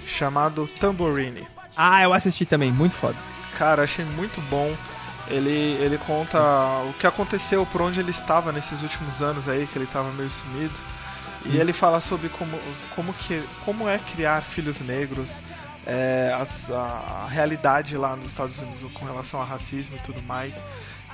[0.05, 1.47] chamado Tamborini.
[1.75, 3.17] Ah, eu assisti também, muito foda.
[3.57, 4.75] Cara, achei muito bom.
[5.27, 6.39] Ele, ele conta
[6.87, 10.29] o que aconteceu, por onde ele estava nesses últimos anos aí, que ele estava meio
[10.29, 10.79] sumido.
[11.47, 12.59] E ele fala sobre como,
[12.95, 15.41] como, que, como é criar filhos negros,
[15.85, 16.31] é,
[16.71, 20.63] a, a realidade lá nos Estados Unidos com relação a racismo e tudo mais.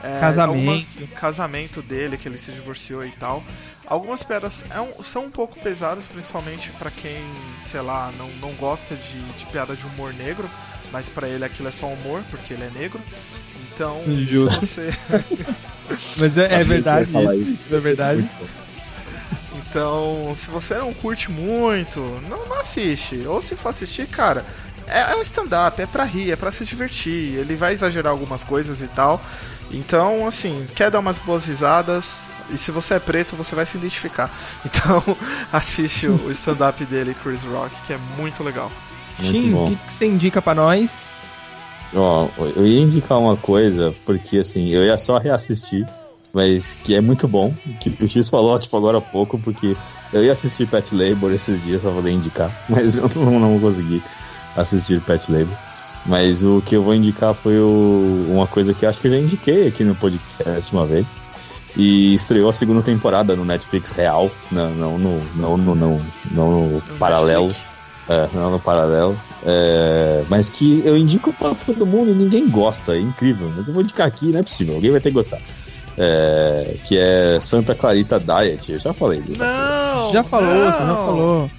[0.04, 0.58] É, Casamento.
[0.70, 3.44] algumas- casamento dele, que ele se divorciou e tal.
[3.86, 7.24] Algumas piadas é um- são um pouco pesadas, principalmente pra quem,
[7.62, 10.50] sei lá, não, não gosta de, de piada de humor negro,
[10.92, 13.00] mas pra ele aquilo é só humor, porque ele é negro.
[13.74, 14.66] Então, Justo.
[14.66, 14.90] se você.
[16.18, 18.30] Mas é, é verdade falar isso, isso é verdade.
[19.56, 22.00] Então, se você não curte muito,
[22.30, 23.26] não, não assiste.
[23.26, 24.46] Ou se for assistir, cara,
[24.88, 27.36] é, é um stand-up, é pra rir, é pra se divertir.
[27.38, 29.22] Ele vai exagerar algumas coisas e tal.
[29.74, 32.32] Então, assim, quer dar umas boas risadas.
[32.50, 34.30] E se você é preto, você vai se identificar.
[34.66, 35.04] Então,
[35.52, 38.72] assiste o stand-up dele, Chris Rock, que é muito legal.
[39.52, 39.64] Bom.
[39.64, 41.54] o que, que você indica pra nós?
[41.94, 45.86] Ó, eu ia indicar uma coisa, porque assim, eu ia só reassistir,
[46.34, 49.76] mas que é muito bom, que o X falou, tipo, agora há pouco, porque
[50.14, 54.02] eu ia assistir Pet Labor esses dias pra poder indicar, mas eu não, não consegui
[54.56, 55.56] assistir Pet Labor.
[56.06, 59.12] Mas o que eu vou indicar foi o- uma coisa que eu acho que eu
[59.12, 61.16] já indiquei aqui no podcast uma vez.
[61.78, 66.62] E estreou a segunda temporada no Netflix real, não, não, no, não, no- não, não
[66.64, 67.50] no paralelo.
[68.10, 69.18] É, não no paralelo.
[69.46, 73.50] É, mas que eu indico pra todo mundo e ninguém gosta, é incrível.
[73.56, 75.38] Mas eu vou indicar aqui, não é possível, alguém vai ter que gostar.
[75.98, 79.42] É, que é Santa Clarita Diet, eu já falei disso.
[79.44, 80.12] Não!
[80.12, 81.52] já falou, não, você já falou.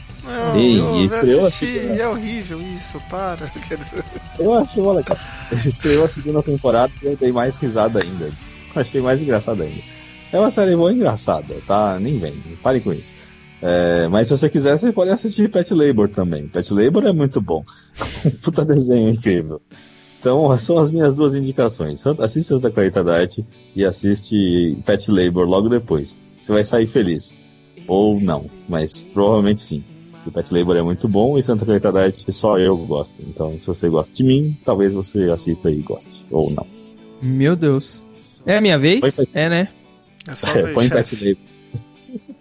[0.45, 2.01] Não, Sim, e estreou assisti, né?
[2.01, 3.51] É horrível isso, para.
[4.39, 5.17] Eu achei mó legal.
[5.53, 8.25] Estreou a segunda temporada e eu dei mais risada ainda.
[8.25, 9.83] Eu achei mais engraçado ainda.
[10.33, 11.99] É uma série boa e engraçada, tá?
[12.01, 13.13] Nem vem, parem com isso.
[13.61, 16.49] É, mas se você quiser, você pode assistir Pet Labor também.
[16.49, 17.65] Pet Labor é muito bom.
[18.43, 19.61] Puta desenho incrível.
[20.19, 22.05] Então, são as minhas duas indicações.
[22.07, 23.45] Assiste Santa Clarita Diet
[23.77, 26.21] e assiste Pet Labor logo depois.
[26.41, 27.37] Você vai sair feliz.
[27.87, 29.85] Ou não, mas provavelmente sim.
[30.27, 33.21] O Pet Labor é muito bom e Santa Clarita Diet só eu gosto.
[33.27, 36.25] Então, se você gosta de mim, talvez você assista e goste.
[36.31, 36.67] Ou não.
[37.21, 38.07] Meu Deus.
[38.47, 39.01] É a minha vez?
[39.01, 39.69] Põe pra- É, né?
[40.29, 41.17] é só Põe chefe.
[41.17, 41.53] Pet Labor.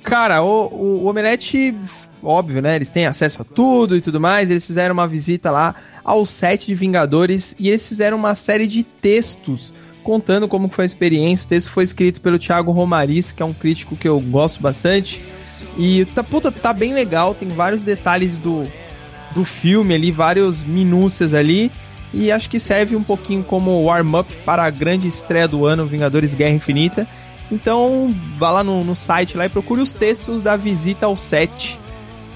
[0.03, 1.75] Cara, o, o, o Omelete,
[2.23, 2.75] óbvio, né?
[2.75, 4.49] Eles têm acesso a tudo e tudo mais.
[4.49, 8.83] Eles fizeram uma visita lá ao set de Vingadores e eles fizeram uma série de
[8.83, 9.71] textos
[10.03, 11.45] contando como foi a experiência.
[11.45, 15.23] O texto foi escrito pelo Thiago Romariz, que é um crítico que eu gosto bastante.
[15.77, 18.67] E tá, puta, tá bem legal, tem vários detalhes do,
[19.33, 21.71] do filme ali, várias minúcias ali.
[22.13, 26.33] E acho que serve um pouquinho como warm-up para a grande estreia do ano, Vingadores
[26.33, 27.07] Guerra Infinita.
[27.49, 31.79] Então, vá lá no, no site lá e procure os textos da visita ao set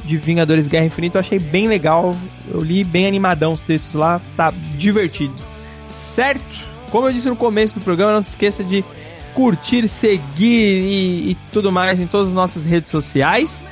[0.03, 1.17] de Vingadores Guerra Infinita.
[1.17, 2.15] Eu achei bem legal.
[2.49, 5.33] Eu li bem animadão os textos lá, tá divertido.
[5.89, 6.74] Certo?
[6.89, 8.83] Como eu disse no começo do programa, não se esqueça de
[9.33, 13.65] curtir, seguir e, e tudo mais em todas as nossas redes sociais.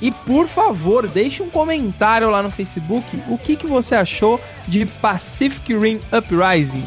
[0.00, 4.38] E por favor, deixe um comentário lá no Facebook o que, que você achou
[4.68, 6.84] de Pacific Rim Uprising,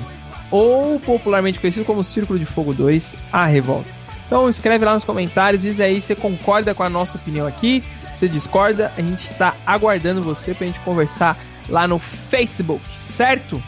[0.52, 3.98] ou popularmente conhecido como Círculo de Fogo 2, A Revolta.
[4.28, 8.30] Então escreve lá nos comentários, diz aí se concorda com a nossa opinião aqui, se
[8.30, 11.36] discorda, a gente está aguardando você pra gente conversar
[11.68, 13.62] lá no Facebook, certo?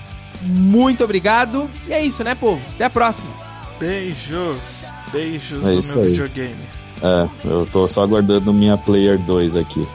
[0.44, 1.70] Muito obrigado.
[1.88, 2.62] E é isso, né, povo?
[2.76, 3.32] Até a próxima.
[3.80, 4.86] Beijos.
[5.12, 6.12] Beijos É do isso meu aí.
[6.12, 6.56] videogame.
[7.04, 9.88] É, eu tô só aguardando minha Player 2 aqui.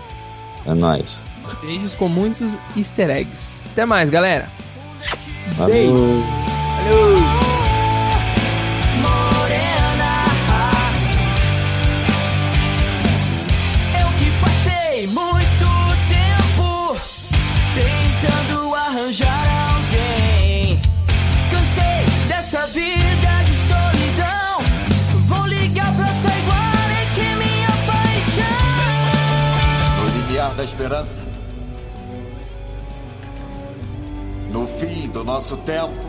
[0.66, 1.24] É nóis.
[1.62, 3.62] Beijos com muitos easter eggs.
[3.72, 4.50] Até mais, galera.
[5.56, 5.72] Falou.
[5.72, 6.24] Falou.
[6.88, 7.55] Eu
[30.76, 31.22] esperança.
[34.50, 36.04] No fim do nosso tempo.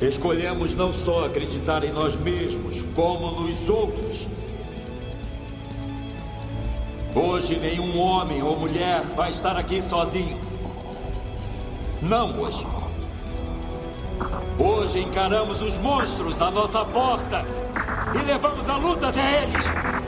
[0.00, 4.28] Escolhemos não só acreditar em nós mesmos, como nos outros.
[7.14, 10.38] Hoje, nenhum homem ou mulher vai estar aqui sozinho.
[12.02, 12.64] Não hoje.
[14.58, 17.44] Hoje encaramos os monstros à nossa porta
[18.14, 20.07] e levamos a luta até eles.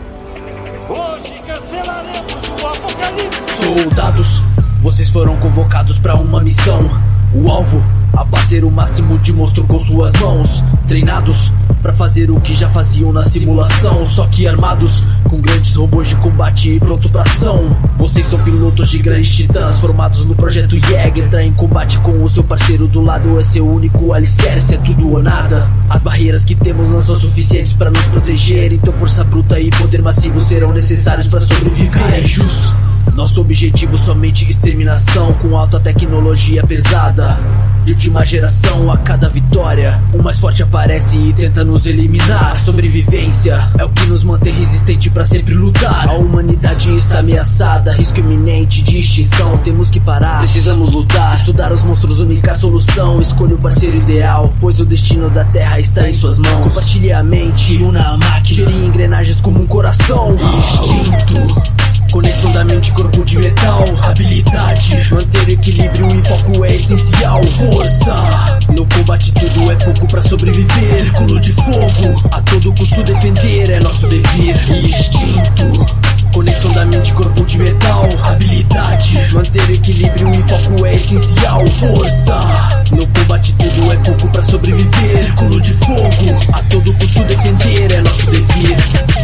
[3.60, 4.42] Soldados,
[4.82, 6.88] vocês foram convocados para uma missão.
[7.32, 7.82] O alvo,
[8.12, 10.64] abater o máximo de monstro com suas mãos.
[10.86, 11.52] Treinados
[11.82, 16.16] para fazer o que já faziam na simulação, só que armados com grandes robôs de
[16.16, 17.76] combate e prontos pra ação.
[17.96, 21.24] Vocês são pilotos de grandes titãs formados no projeto Jäger.
[21.26, 25.10] Entrar em combate com o seu parceiro do lado é seu único alicerce, é tudo
[25.10, 25.68] ou nada.
[25.88, 30.02] As barreiras que temos não são suficientes para nos proteger, então força bruta e poder
[30.02, 31.90] massivo serão necessários para sobreviver.
[31.90, 32.89] Cara, é justo.
[33.14, 37.38] Nosso objetivo somente exterminação com alta tecnologia pesada.
[37.84, 42.58] De última geração a cada vitória, o mais forte aparece e tenta nos eliminar.
[42.60, 46.08] Sobrevivência é o que nos mantém resistente para sempre lutar.
[46.08, 49.56] A humanidade está ameaçada, risco iminente de extinção.
[49.58, 51.34] Temos que parar, precisamos lutar.
[51.34, 53.20] Estudar os monstros, única solução.
[53.20, 56.64] Escolha o parceiro ideal, pois o destino da Terra está em suas mãos.
[56.64, 58.70] Compartilhe a mente, una a máquina.
[58.70, 60.36] Gere engrenagens como um coração.
[60.36, 61.79] Instinto.
[62.10, 65.14] Conexão da mente, corpo de metal, habilidade.
[65.14, 67.40] Manter equilíbrio e foco é essencial.
[67.44, 70.90] Força, no combate tudo é pouco pra sobreviver.
[70.90, 74.56] Círculo de fogo, a todo custo defender é nosso dever.
[74.84, 75.86] Instinto,
[76.34, 79.32] conexão da mente, corpo de metal, habilidade.
[79.32, 81.66] Manter equilíbrio e foco é essencial.
[81.66, 82.40] Força,
[82.90, 85.18] no combate tudo é pouco pra sobreviver.
[85.18, 88.76] Círculo de fogo, a todo custo defender é nosso dever.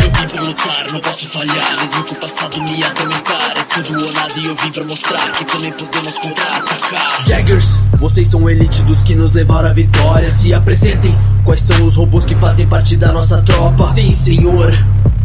[0.02, 1.76] Eu pra lutar, não posso falhar.
[1.80, 5.44] Mesmo que o passado atormentar, é tudo ou nada e eu vim pra mostrar que
[5.44, 7.26] também podemos contra-atacar.
[7.26, 10.30] Jaggers, vocês são elite dos que nos levaram à vitória.
[10.30, 13.84] Se apresentem, quais são os robôs que fazem parte da nossa tropa?
[13.84, 14.72] Sim, senhor.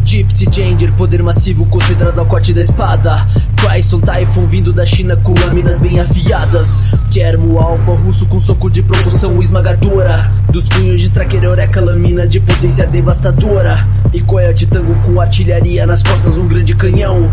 [0.04, 3.26] Gypsy Changer, poder massivo concentrado ao corte da espada.
[3.60, 6.84] Chrysson Typhoon vindo da China com lâminas bem afiadas.
[7.12, 10.32] Termo Alpha russo com soco de propulsão esmagadora.
[10.50, 13.88] Dos punhos de Straker Eureka, lâmina de potência devastadora.
[14.14, 17.30] E Coyote Tango com artilharia nas costas, um grande canhão.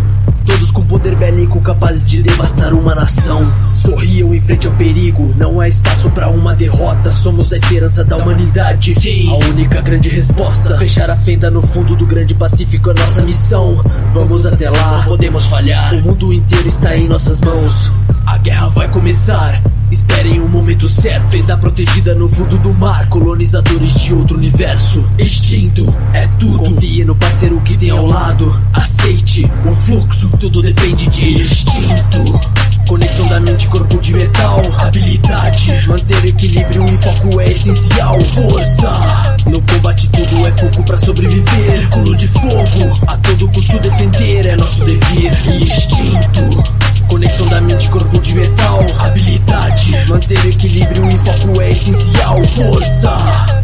[0.49, 3.43] Todos com poder bélico capazes de devastar uma nação.
[3.75, 7.13] Sorriam em frente ao perigo, não há espaço para uma derrota.
[7.13, 8.95] Somos a esperança da humanidade.
[8.95, 10.79] Sim, a única grande resposta.
[10.79, 13.85] Fechar a fenda no fundo do grande Pacífico é nossa missão.
[14.15, 15.95] Vamos até lá, podemos falhar.
[15.95, 17.93] O mundo inteiro está em nossas mãos.
[18.25, 19.63] A guerra vai começar.
[19.91, 25.05] Esperem o momento certo, fenda protegida no fundo do mar, colonizadores de outro universo.
[25.19, 26.59] Extinto é tudo.
[26.59, 28.55] Confie no parceiro que tem ao lado.
[28.73, 32.41] Aceite o fluxo, tudo depende de instinto.
[32.87, 35.87] Conexão da mente, corpo de metal, habilidade.
[35.87, 38.21] Manter equilíbrio e foco é essencial.
[38.21, 41.67] Força, no combate tudo é pouco pra sobreviver.
[41.77, 45.63] Círculo de fogo, a todo custo defender é nosso dever.
[45.63, 46.63] Instinto.
[47.09, 50.09] Conexão da mente, corpo de metal, habilidade combate.
[50.09, 52.43] Manter equilíbrio e foco é essencial.
[52.45, 53.17] Força!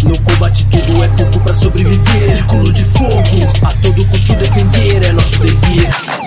[0.03, 2.23] No combate tudo é pouco para sobreviver.
[2.23, 6.24] Círculo de fogo, a todo custo defender é nosso dever.